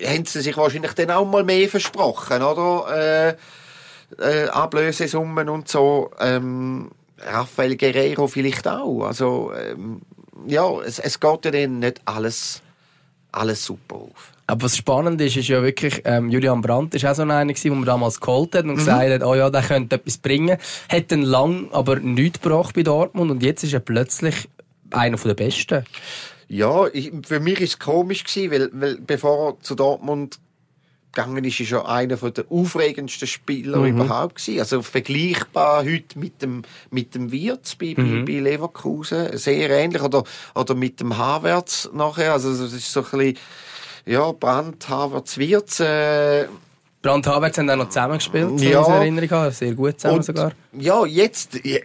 haben 0.05 0.25
sie 0.25 0.39
sich 0.39 0.55
wahrscheinlich 0.55 0.93
dann 0.93 1.11
auch 1.11 1.25
mal 1.25 1.43
mehr 1.43 1.67
versprochen, 1.67 2.41
oder? 2.41 2.95
Äh, 2.95 3.35
äh, 4.19 4.47
Ablösesummen 4.47 5.49
und 5.49 5.67
so. 5.67 6.11
Ähm, 6.17 6.91
Rafael 7.19 7.75
Guerrero 7.75 8.27
vielleicht 8.27 8.65
auch. 8.69 9.03
Also, 9.03 9.51
ähm, 9.53 10.01
ja, 10.47 10.65
es, 10.79 10.99
es 10.99 11.19
geht 11.19 11.43
ja 11.43 11.51
dann 11.51 11.79
nicht 11.79 12.01
alles, 12.05 12.61
alles 13.35 13.65
super 13.65 13.95
auf. 13.95 14.31
Aber 14.47 14.63
was 14.63 14.77
spannend 14.77 15.19
ist, 15.21 15.37
ist 15.37 15.47
ja 15.47 15.63
wirklich, 15.63 16.01
ähm, 16.05 16.29
Julian 16.29 16.61
Brandt 16.61 16.93
ist 16.93 17.05
auch 17.05 17.15
so 17.15 17.23
einer 17.23 17.43
gewesen, 17.45 17.69
den 17.69 17.79
man 17.79 17.85
damals 17.85 18.19
geholt 18.19 18.53
hat 18.53 18.65
und 18.65 18.71
mhm. 18.71 18.75
gesagt 18.77 19.09
hat, 19.09 19.23
oh 19.23 19.33
ja, 19.33 19.49
der 19.49 19.63
könnte 19.63 19.95
etwas 19.95 20.17
bringen. 20.17 20.57
Hat 20.89 21.11
dann 21.11 21.23
lang 21.23 21.69
aber 21.71 21.99
nichts 21.99 22.41
gebracht 22.41 22.75
bei 22.75 22.83
Dortmund 22.83 23.31
und 23.31 23.41
jetzt 23.41 23.63
ist 23.63 23.73
er 23.73 23.79
plötzlich 23.79 24.47
einer 24.91 25.17
der 25.17 25.33
Besten. 25.33 25.85
Ja, 26.47 26.85
ich, 26.93 27.11
für 27.25 27.39
mich 27.39 27.59
ist 27.59 27.69
es 27.69 27.79
komisch 27.79 28.23
gewesen, 28.23 28.51
weil, 28.51 28.69
weil 28.73 28.97
bevor 28.97 29.49
er 29.49 29.61
zu 29.61 29.73
Dortmund 29.73 30.37
gegangen 31.15 31.43
ist, 31.43 31.59
ist 31.59 31.71
ja 31.71 31.85
einer 31.85 32.17
der 32.17 32.45
aufregendsten 32.49 33.27
Spieler 33.27 33.79
mhm. 33.79 34.01
überhaupt 34.01 34.35
gewesen. 34.35 34.59
Also 34.59 34.81
vergleichbar 34.81 35.83
heute 35.83 36.19
mit 36.19 36.41
dem, 36.41 36.61
mit 36.91 37.15
dem 37.15 37.31
Wirtz 37.31 37.75
bei, 37.75 37.95
mhm. 37.97 38.25
bei 38.25 38.33
Leverkusen. 38.33 39.37
Sehr 39.37 39.69
ähnlich. 39.71 40.01
Oder, 40.01 40.23
oder 40.53 40.75
mit 40.75 40.99
dem 40.99 41.17
Havertz 41.17 41.89
nachher. 41.93 42.33
Also, 42.33 42.51
das 42.51 42.73
ist 42.73 42.91
so 42.91 42.99
ein 42.99 43.05
bisschen, 43.09 43.37
ja, 44.05 44.31
Brandt, 44.31 44.87
Havertz, 44.87 45.37
Wirtz, 45.37 45.79
äh, 45.79 46.45
Brand 47.01 47.27
Havertz 47.27 47.57
haben 47.59 47.69
auch 47.69 47.75
noch 47.75 47.89
zusammengespielt, 47.89 48.59
ja. 48.61 48.83
in 48.85 48.93
Erinnerung 48.93 49.29
habe. 49.29 49.51
Sehr 49.51 49.73
gut 49.73 49.99
zusammen 49.99 50.17
und, 50.17 50.23
sogar. 50.23 50.51
Ja, 50.73 51.05
jetzt... 51.05 51.59
Ja, 51.63 51.79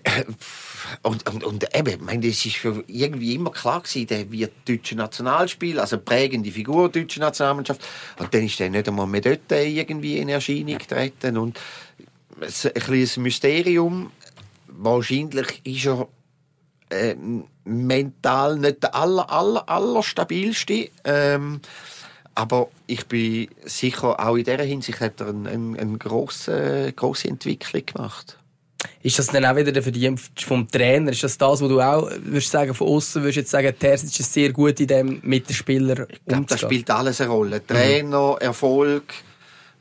und, 1.03 1.29
und, 1.29 1.45
und 1.45 1.75
eben, 1.75 1.89
ich 1.89 2.01
meine, 2.01 2.27
das 2.27 2.45
ist 2.45 2.57
für 2.57 2.85
irgendwie 2.87 3.35
immer 3.35 3.51
klar 3.51 3.81
gewesen, 3.81 4.07
der 4.07 4.31
wird 4.31 4.53
deutsche 4.67 4.95
Nationalspieler, 4.95 5.83
also 5.83 5.99
prägende 5.99 6.51
Figur 6.51 6.91
der 6.91 7.03
deutschen 7.03 7.21
Nationalmannschaft. 7.21 7.81
Und 8.19 8.33
dann 8.33 8.45
ist 8.45 8.61
er 8.61 8.71
nicht 8.71 8.89
einmal 8.89 9.07
mehr 9.07 9.21
dort 9.21 9.51
irgendwie 9.51 10.19
in 10.19 10.29
Erscheinung 10.29 10.79
getreten. 10.79 11.37
Und 11.37 11.59
es 12.41 12.65
ist 12.65 12.77
ein 12.77 12.83
kleines 12.83 13.17
Mysterium. 13.17 14.11
Wahrscheinlich 14.67 15.61
ist 15.65 15.87
er 15.87 16.09
äh, 16.91 17.17
mental 17.65 18.59
nicht 18.59 18.83
der 18.83 18.95
aller, 18.95 19.31
aller, 19.31 19.69
aller 19.69 20.03
stabilste. 20.03 20.91
Ähm, 21.05 21.61
aber 22.35 22.69
ich 22.87 23.07
bin 23.07 23.49
sicher, 23.65 24.19
auch 24.19 24.37
in 24.37 24.45
dieser 24.45 24.63
Hinsicht 24.63 25.01
hat 25.01 25.21
er 25.21 25.29
eine, 25.29 25.51
eine, 25.51 25.79
eine 25.79 25.99
grosse, 25.99 26.93
grosse 26.95 27.29
Entwicklung 27.29 27.85
gemacht. 27.85 28.39
Ist 29.03 29.19
das 29.19 29.29
dann 29.29 29.47
auch 29.47 29.57
wieder 29.57 29.73
der 29.73 29.83
Verdienst 29.83 30.43
vom 30.43 30.69
Trainer? 30.69 31.11
Ist 31.11 31.23
das 31.23 31.39
das, 31.39 31.63
was 31.63 31.69
du 31.69 31.81
auch 31.81 32.11
würdest 32.23 32.51
sagen, 32.51 32.75
von 32.75 32.89
außen 32.89 33.23
würdest 33.23 33.37
jetzt 33.37 33.51
sagen, 33.51 33.73
Terzic 33.79 34.21
ist 34.21 34.33
sehr 34.33 34.53
gut 34.53 34.79
in 34.81 34.87
dem, 34.89 35.21
mit 35.23 35.49
den 35.49 35.55
Spielern 35.55 36.07
Ich 36.11 36.25
glaube, 36.27 36.45
das 36.47 36.61
spielt 36.61 36.91
alles 36.91 37.21
eine 37.21 37.31
Rolle. 37.31 37.67
Trainer, 37.67 38.33
mhm. 38.33 38.39
Erfolg, 38.41 39.15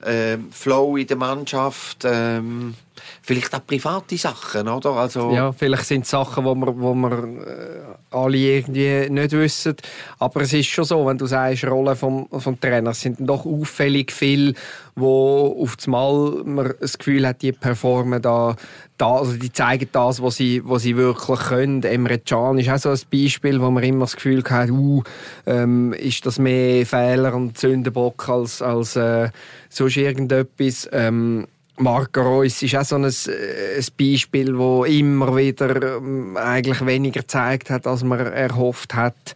ähm, 0.05 0.47
Flow 0.51 0.95
in 0.95 1.07
der 1.07 1.17
Mannschaft, 1.17 2.05
ähm, 2.05 2.75
vielleicht 3.21 3.53
auch 3.55 3.65
private 3.65 4.17
Sachen, 4.17 4.67
oder? 4.67 4.91
Also 4.91 5.31
ja, 5.31 5.51
vielleicht 5.51 5.85
sind 5.85 6.03
es 6.03 6.09
Sachen, 6.09 6.45
wo 6.45 6.55
wir, 6.55 6.79
wo 6.79 6.93
wir 6.93 7.11
äh, 7.11 8.15
alle 8.15 8.37
irgendwie 8.37 9.09
nicht 9.09 9.31
wissen. 9.31 9.75
Aber 10.19 10.41
es 10.41 10.53
ist 10.53 10.67
schon 10.67 10.85
so, 10.85 11.05
wenn 11.05 11.17
du 11.17 11.25
sagst, 11.25 11.65
Rolle 11.65 11.95
vom, 11.95 12.27
vom 12.29 12.59
Trainer, 12.59 12.93
sind 12.93 13.17
doch 13.19 13.45
auffällig 13.45 14.11
viel, 14.11 14.55
wo 14.95 15.57
auf 15.61 15.75
Mal 15.87 16.43
man 16.45 16.73
das 16.79 16.97
Gefühl 16.97 17.27
hat, 17.27 17.41
die 17.41 17.51
performen 17.51 18.21
da, 18.21 18.55
da 18.97 19.15
also 19.17 19.33
die 19.33 19.51
zeigen 19.51 19.89
das, 19.91 20.21
was 20.21 20.35
sie, 20.35 20.61
was 20.65 20.83
sie 20.83 20.97
wirklich 20.97 21.39
können. 21.39 21.83
Emre 21.83 22.19
Can 22.19 22.57
ist 22.59 22.69
auch 22.69 22.77
so 22.77 22.89
ein 22.89 22.99
Beispiel, 23.11 23.61
wo 23.61 23.71
man 23.71 23.83
immer 23.83 24.01
das 24.05 24.15
Gefühl 24.15 24.43
hat, 24.49 24.69
uh, 24.69 25.03
ähm, 25.45 25.93
ist 25.93 26.25
das 26.25 26.39
mehr 26.39 26.85
Fehler 26.85 27.33
und 27.33 27.57
Sündenbock 27.57 28.27
als, 28.29 28.61
als 28.61 28.95
äh, 28.95 29.29
sonst 29.69 29.97
irgendetwas. 29.97 30.89
Ähm, 30.91 31.47
Marco 31.79 32.21
Reus 32.21 32.61
ist 32.61 32.75
auch 32.75 32.83
so 32.83 32.95
ein, 32.95 33.05
äh, 33.05 33.77
ein 33.77 33.85
Beispiel, 33.97 34.57
wo 34.57 34.83
immer 34.83 35.35
wieder 35.35 35.97
ähm, 35.97 36.35
eigentlich 36.37 36.85
weniger 36.85 37.21
gezeigt 37.21 37.69
hat, 37.69 37.87
als 37.87 38.03
man 38.03 38.19
erhofft 38.19 38.93
hat. 38.95 39.35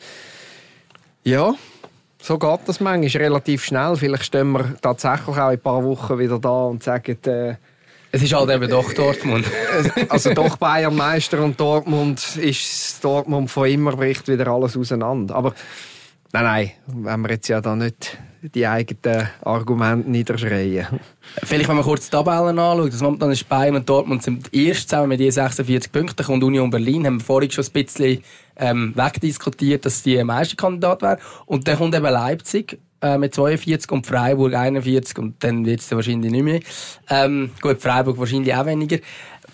Ja, 1.24 1.56
so 2.22 2.38
geht 2.38 2.60
das 2.66 2.80
manchmal 2.80 3.24
relativ 3.24 3.64
schnell. 3.64 3.96
Vielleicht 3.96 4.26
stehen 4.26 4.52
wir 4.52 4.76
tatsächlich 4.82 5.38
auch 5.38 5.50
in 5.50 5.58
ein 5.58 5.60
paar 5.60 5.84
Wochen 5.84 6.20
wieder 6.20 6.40
da 6.40 6.66
und 6.66 6.84
sagen, 6.84 7.18
äh, 7.26 7.56
es 8.12 8.22
ist 8.22 8.34
halt 8.34 8.50
eben 8.52 8.70
doch 8.70 8.94
Dortmund. 8.94 9.46
also 10.10 10.34
doch 10.36 10.58
Bayern 10.58 10.96
Meister 10.96 11.42
und 11.44 11.60
Dortmund 11.60 12.36
ist 12.36 13.04
Dortmund 13.04 13.50
von 13.50 13.68
immer 13.68 13.96
bricht 13.96 14.28
wieder 14.28 14.48
alles 14.50 14.78
auseinander. 14.78 15.34
Aber 15.34 15.56
nein, 16.32 16.44
nein, 16.44 16.72
wenn 16.86 17.22
wir 17.22 17.32
jetzt 17.32 17.48
ja 17.48 17.60
da 17.60 17.76
nicht 17.76 18.20
die 18.50 18.68
eigenen 18.68 19.30
Argumente 19.42 20.10
niederschreien. 20.10 20.88
Vielleicht, 21.44 21.70
wenn 21.70 21.78
wir 21.78 21.84
kurz 21.84 22.06
die 22.06 22.12
Tabellen 22.12 22.60
anschauen, 22.60 22.90
das 22.90 23.02
momentan 23.02 23.32
ist 23.32 23.48
Bayern 23.48 23.76
und 23.76 23.88
Dortmund 23.88 24.24
sind 24.24 24.54
erst 24.54 24.90
zusammen 24.90 25.10
mit 25.10 25.22
je 25.22 25.30
46 25.30 25.92
Punkten 25.92 26.26
und 26.26 26.44
Union 26.44 26.70
Berlin 26.70 27.06
haben 27.06 27.20
wir 27.20 27.26
vorhin 27.26 27.52
schon 27.52 27.64
ein 27.64 27.72
bisschen 27.72 28.24
ähm, 28.58 28.94
wegdiskutiert, 28.96 29.86
dass 29.86 30.04
die 30.04 30.22
Meisterkandidat 30.24 31.02
wäre. 31.02 31.20
Und 31.46 31.68
dann 31.68 31.78
kommt 31.78 31.96
eben 31.96 32.04
Leipzig 32.04 32.80
äh, 33.02 33.18
mit 33.18 33.34
42 33.34 33.92
und 33.92 34.06
Freiburg 34.06 34.54
41 34.54 35.18
und 35.20 35.44
dann 35.44 35.66
wird 35.66 35.80
es 35.80 35.92
wahrscheinlich 35.92 36.32
nicht 36.32 36.44
mehr. 36.44 36.60
Ähm, 37.10 37.52
gut, 37.62 37.82
Freiburg 37.82 38.18
wahrscheinlich 38.20 38.54
auch 38.54 38.66
weniger. 38.66 38.98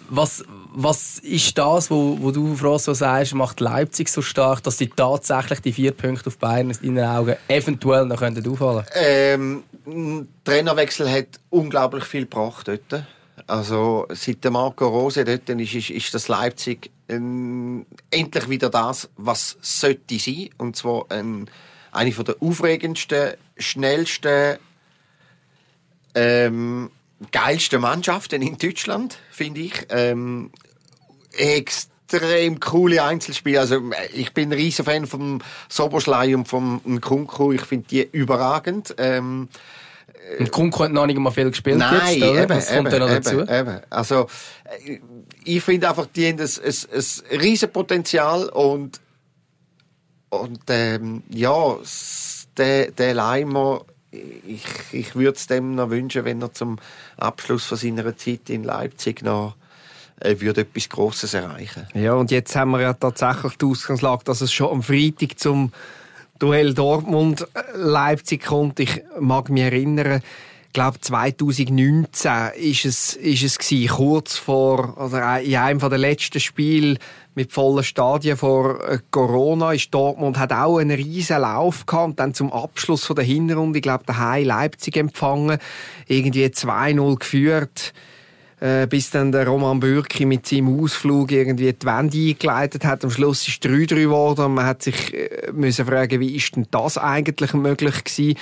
Was, 0.09 0.43
was 0.71 1.19
ist 1.19 1.57
das, 1.57 1.89
wo, 1.89 2.17
wo 2.21 2.31
du, 2.31 2.53
François, 2.53 2.93
sagst, 2.93 3.33
macht 3.33 3.59
Leipzig 3.59 4.09
so 4.09 4.21
stark, 4.21 4.63
dass 4.63 4.77
die 4.77 4.87
tatsächlich 4.87 5.61
die 5.61 5.73
vier 5.73 5.91
Punkte 5.91 6.27
auf 6.27 6.37
Bayern 6.37 6.71
in 6.81 6.95
deinen 6.95 7.09
Augen 7.09 7.35
eventuell 7.47 8.05
noch 8.05 8.21
auffallen 8.21 8.85
könnten? 8.85 9.63
Ähm, 9.85 10.27
Trainerwechsel 10.43 11.11
hat 11.11 11.39
unglaublich 11.49 12.03
viel 12.03 12.23
gebracht 12.23 12.67
dort. 12.67 13.03
Also 13.47 14.05
seit 14.09 14.43
der 14.43 14.51
Marco 14.51 14.87
Rose 14.87 15.25
dort 15.25 15.49
ist, 15.49 15.73
ist, 15.73 15.89
ist 15.89 16.13
das 16.13 16.27
Leipzig 16.27 16.91
ähm, 17.07 17.85
endlich 18.11 18.49
wieder 18.49 18.69
das, 18.69 19.09
was 19.17 19.57
sollte 19.61 20.19
sein. 20.19 20.49
Und 20.57 20.75
zwar 20.75 21.05
ähm, 21.09 21.47
eine 21.91 22.11
der 22.11 22.35
aufregendsten, 22.39 23.33
schnellsten, 23.57 24.57
ähm, 26.13 26.91
geilsten 27.31 27.81
Mannschaften 27.81 28.41
in 28.41 28.57
Deutschland, 28.57 29.17
finde 29.31 29.61
ich. 29.61 29.87
Ähm, 29.89 30.51
extrem 31.33 32.59
coole 32.59 33.03
Einzelspiele. 33.03 33.59
Also 33.59 33.81
ich 34.13 34.33
bin 34.33 34.49
ein 34.49 34.53
riesen 34.53 34.85
Fan 34.85 35.05
vom 35.05 35.41
Soboschlei 35.67 36.35
und 36.35 36.47
vom 36.47 37.01
Kunku. 37.01 37.51
Ich 37.51 37.61
finde 37.61 37.87
die 37.89 38.09
überragend. 38.11 38.95
Ähm, 38.97 39.49
und 40.37 40.51
Kunku 40.51 40.83
hat 40.83 40.91
noch 40.91 41.05
nicht 41.05 41.17
mal 41.17 41.31
viel 41.31 41.49
gespielt 41.49 41.77
Nein, 41.77 42.19
jetzt, 42.19 42.29
oder? 42.29 42.43
Eben, 42.43 42.47
das 42.49 42.67
kommt 42.69 42.93
eben, 42.93 42.99
noch 42.99 43.09
dazu. 43.09 43.41
Eben, 43.41 43.49
eben. 43.49 43.79
Also, 43.89 44.27
äh, 44.85 44.99
ich 45.43 45.63
finde 45.63 45.89
einfach, 45.89 46.05
die 46.07 46.27
haben 46.27 46.39
ein, 46.39 46.47
ein, 46.47 47.03
ein 47.31 47.39
riesen 47.39 47.71
Potenzial 47.71 48.49
und, 48.49 48.99
und 50.29 50.61
ähm, 50.67 51.23
ja, 51.29 51.77
der, 52.57 52.91
der 52.91 53.13
Leimer, 53.13 53.85
ich, 54.11 54.63
ich 54.91 55.15
würde 55.15 55.37
es 55.37 55.47
dem 55.47 55.75
noch 55.75 55.89
wünschen, 55.89 56.25
wenn 56.25 56.41
er 56.41 56.53
zum 56.53 56.79
Abschluss 57.17 57.65
von 57.65 57.77
seiner 57.77 58.17
Zeit 58.17 58.49
in 58.49 58.63
Leipzig 58.63 59.21
noch 59.21 59.55
äh, 60.19 60.39
würde 60.39 60.61
etwas 60.61 60.89
Grosses 60.89 61.33
erreichen. 61.33 61.87
Ja, 61.93 62.13
und 62.13 62.31
jetzt 62.31 62.55
haben 62.55 62.71
wir 62.71 62.81
ja 62.81 62.93
tatsächlich 62.93 63.55
die 63.57 63.65
Ausgangslage, 63.65 64.23
dass 64.25 64.41
es 64.41 64.51
schon 64.51 64.69
am 64.69 64.83
Freitag 64.83 65.39
zum 65.39 65.71
Duell 66.39 66.73
Dortmund-Leipzig 66.73 68.45
kommt. 68.45 68.79
Ich 68.79 69.01
mag 69.19 69.49
mich 69.49 69.63
erinnern, 69.63 70.21
ich 70.67 70.73
glaube 70.73 70.99
2019 71.01 72.31
ist 72.55 72.85
es, 72.85 73.13
ist 73.15 73.43
es 73.43 73.57
gewesen, 73.57 73.89
kurz 73.89 74.37
vor, 74.37 74.97
oder 74.97 75.41
in 75.41 75.55
einem 75.55 75.79
der 75.79 75.97
letzten 75.97 76.39
Spiele 76.39 76.97
mit 77.35 77.51
vollen 77.51 77.83
Stadien 77.83 78.37
vor 78.37 78.83
äh, 78.83 78.99
Corona 79.11 79.73
ist 79.73 79.93
Dortmund 79.93 80.37
hat 80.37 80.51
auch 80.51 80.77
einen 80.77 80.91
riesen 80.91 81.41
Lauf 81.41 81.85
gehabt 81.85 82.09
und 82.09 82.19
dann 82.19 82.33
zum 82.33 82.51
Abschluss 82.51 83.05
von 83.05 83.15
der 83.15 83.25
Hinrunde, 83.25 83.79
ich 83.79 83.83
glaube, 83.83 84.03
daheim 84.05 84.45
Leipzig 84.45 84.97
empfangen, 84.97 85.57
irgendwie 86.07 86.45
2-0 86.45 87.19
geführt 87.19 87.93
äh, 88.59 88.87
bis 88.87 89.09
dann 89.09 89.31
der 89.31 89.47
Roman 89.47 89.79
Bürki 89.79 90.25
mit 90.25 90.45
seinem 90.45 90.81
Ausflug 90.81 91.31
irgendwie 91.31 91.71
die 91.71 91.85
Wende 91.85 92.17
eingeleitet 92.17 92.85
hat. 92.85 93.03
Am 93.03 93.11
Schluss 93.11 93.47
ist 93.47 93.63
3-3 93.65 93.95
geworden. 93.95 94.53
Man 94.53 94.65
hat 94.65 94.83
sich 94.83 95.13
äh, 95.13 95.51
müssen 95.51 95.85
fragen, 95.85 96.19
wie 96.19 96.35
ist 96.35 96.55
denn 96.55 96.67
das 96.71 96.97
eigentlich 96.97 97.53
möglich 97.53 98.03
gewesen? 98.03 98.37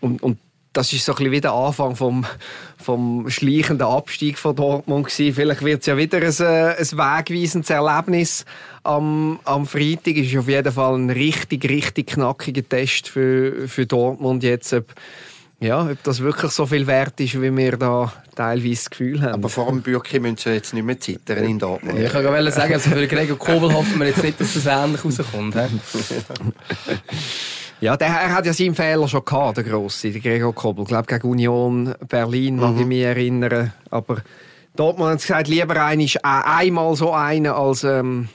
Und, 0.00 0.22
und 0.22 0.38
das 0.72 0.92
ist 0.92 1.04
so 1.04 1.12
ein 1.12 1.16
bisschen 1.16 1.32
wie 1.32 1.40
der 1.40 1.52
Anfang 1.52 1.96
vom, 1.96 2.24
vom 2.76 3.28
schleichenden 3.28 3.86
Abstieg 3.86 4.38
von 4.38 4.54
Dortmund 4.54 5.06
gewesen. 5.06 5.34
Vielleicht 5.34 5.64
wird 5.64 5.80
es 5.80 5.86
ja 5.86 5.96
wieder 5.96 6.18
ein, 6.18 6.34
äh, 6.40 6.76
ein 6.76 6.92
wegweisendes 6.92 7.70
Erlebnis 7.70 8.44
am, 8.84 9.40
am 9.44 9.66
Freitag. 9.66 10.16
Ist 10.16 10.36
auf 10.36 10.48
jeden 10.48 10.72
Fall 10.72 10.94
ein 10.94 11.10
richtig, 11.10 11.68
richtig 11.68 12.08
knackiger 12.08 12.68
Test 12.68 13.08
für, 13.08 13.66
für 13.66 13.86
Dortmund 13.86 14.44
jetzt. 14.44 14.72
Ob, 14.72 14.94
ja, 15.58 15.90
ob 15.90 16.02
das 16.04 16.20
wirklich 16.20 16.52
so 16.52 16.66
viel 16.66 16.86
wert 16.86 17.18
ist, 17.20 17.40
wie 17.40 17.54
wir 17.54 17.76
da 17.76 18.12
teilweise 18.34 18.76
das 18.76 18.90
Gefühl 18.90 19.22
haben. 19.22 19.34
Aber 19.34 19.48
vor 19.48 19.66
dem 19.66 19.82
Bürki 19.82 20.20
müssen 20.20 20.38
sie 20.38 20.50
jetzt 20.50 20.72
nicht 20.72 20.84
mehr 20.84 20.98
zittern 20.98 21.44
in 21.44 21.58
Dortmund. 21.58 21.98
Ich 21.98 22.12
kann 22.12 22.22
gerade 22.22 22.50
sagen, 22.52 22.74
also 22.74 22.90
für 22.90 23.06
Gregor 23.08 23.36
Kobel 23.36 23.74
hoffen 23.74 23.98
wir 23.98 24.06
jetzt 24.06 24.22
nicht, 24.22 24.40
dass 24.40 24.54
das 24.54 24.66
ähnlich 24.66 25.04
rauskommt. 25.04 25.56
ja, 27.80 27.96
der 27.96 28.08
er 28.08 28.34
hat 28.34 28.46
ja 28.46 28.52
seinen 28.52 28.74
Fehler 28.74 29.08
schon 29.08 29.24
gehabt, 29.24 29.56
der 29.56 29.64
Grosse, 29.64 30.10
der 30.10 30.20
Gregor 30.20 30.54
Kobel. 30.54 30.82
Ich 30.82 30.88
glaube, 30.88 31.06
gegen 31.06 31.28
Union 31.28 31.94
Berlin, 32.08 32.56
mag 32.56 32.74
mhm. 32.74 32.80
ich 32.80 32.86
mich 32.86 33.02
erinnern. 33.02 33.72
Aber 33.90 34.22
Dortmund 34.76 35.12
hat 35.12 35.20
gesagt, 35.20 35.48
lieber 35.48 35.82
ein, 35.84 36.00
ist 36.00 36.24
einmal 36.24 36.94
so 36.96 37.12
einer 37.12 37.56
als 37.56 37.84
ähm, 37.84 38.28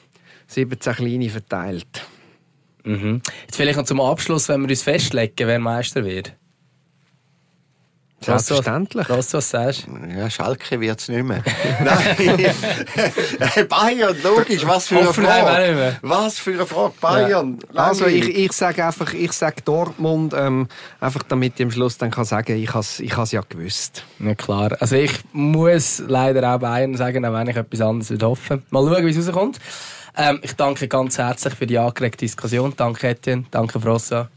17 0.48 0.94
kleine 0.94 1.30
verteilt. 1.30 2.06
Mhm. 2.84 3.22
Jetzt 3.46 3.56
vielleicht 3.56 3.78
noch 3.78 3.86
zum 3.86 4.02
Abschluss, 4.02 4.50
wenn 4.50 4.62
wir 4.62 4.70
uns 4.70 4.84
festlegen, 4.84 5.48
wer 5.48 5.60
Meister 5.60 6.04
wird. 6.06 6.34
Selbstverständlich. 8.22 9.08
Was, 9.10 9.34
was 9.34 9.50
sagst 9.50 9.88
du? 9.88 10.18
Ja, 10.18 10.30
Schalke 10.30 10.80
wird 10.80 11.00
es 11.00 11.10
nicht 11.10 11.24
mehr. 11.24 11.44
Nein, 11.84 13.68
Bayern, 13.68 14.16
logisch, 14.24 14.66
was 14.66 14.88
für 14.88 15.00
eine. 15.00 15.14
Frage. 15.14 15.98
Was 16.02 16.40
für 16.40 16.54
eine 16.54 16.66
Frage, 16.66 16.94
Bayern. 17.00 17.60
Also 17.76 18.08
ich, 18.08 18.30
ich 18.30 18.52
sage 18.54 18.86
einfach, 18.86 19.14
ich 19.14 19.32
sage 19.34 19.62
Dortmund, 19.64 20.34
ähm, 20.36 20.68
einfach 21.00 21.24
damit 21.24 21.60
ich 21.60 21.66
am 21.66 21.72
Schluss 21.72 21.98
dann 21.98 22.10
kann 22.10 22.26
sagen, 22.26 22.56
ich 22.56 22.74
has, 22.74 23.00
ich 23.00 23.16
has 23.16 23.32
ja 23.32 23.42
gewusst. 23.48 24.04
Ja, 24.20 24.34
klar. 24.34 24.76
Also 24.80 24.96
ich 24.96 25.12
muss 25.34 26.02
leider 26.08 26.56
auch 26.56 26.60
Bayern 26.60 26.96
sagen, 26.96 27.26
auch 27.26 27.34
wenn 27.34 27.48
ich 27.48 27.56
etwas 27.56 27.82
anderes 27.82 28.10
würde 28.10 28.28
hoffen. 28.28 28.64
Mal 28.72 28.88
schauen, 28.88 29.06
wie 29.06 29.12
es 29.12 29.28
rauskommt. 29.28 29.60
Ähm, 30.18 30.40
ich 30.42 30.54
danke 30.54 30.88
ganz 30.88 31.18
herzlich 31.18 31.54
für 31.54 31.68
die 31.68 31.78
angeregte 31.78 32.20
Diskussion. 32.20 32.74
Danke 32.76 33.10
Etienne, 33.10 33.46
danke 33.52 33.80
Frossa. 33.80 34.30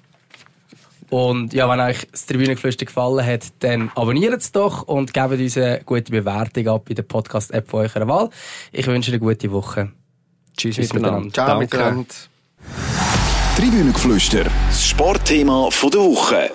Und 1.10 1.54
ja, 1.54 1.68
wenn 1.70 1.80
euch 1.80 2.06
das 2.10 2.26
Tribünengeflüster 2.26 2.84
gefallen 2.84 3.24
hat, 3.24 3.46
dann 3.60 3.90
abonniert 3.94 4.40
es 4.40 4.52
doch 4.52 4.82
und 4.82 5.14
gebt 5.14 5.32
uns 5.32 5.56
eine 5.56 5.80
gute 5.84 6.12
Bewertung 6.12 6.68
ab 6.68 6.90
in 6.90 6.96
der 6.96 7.02
Podcast-App 7.02 7.68
von 7.68 7.80
eurer 7.80 8.06
Wahl. 8.08 8.30
Ich 8.72 8.86
wünsche 8.86 9.10
eine 9.10 9.20
gute 9.20 9.50
Woche. 9.50 9.90
Tschüss, 10.56 10.76
Tschüss 10.76 10.92
miteinander. 10.92 11.32
Ciao 11.32 11.46
Danke. 11.46 11.64
miteinander. 11.64 12.14
Tribünengeflüster, 13.56 14.44
das 14.44 14.86
Sportthema 14.86 15.70
von 15.70 15.90
der 15.90 16.00
Woche. 16.00 16.50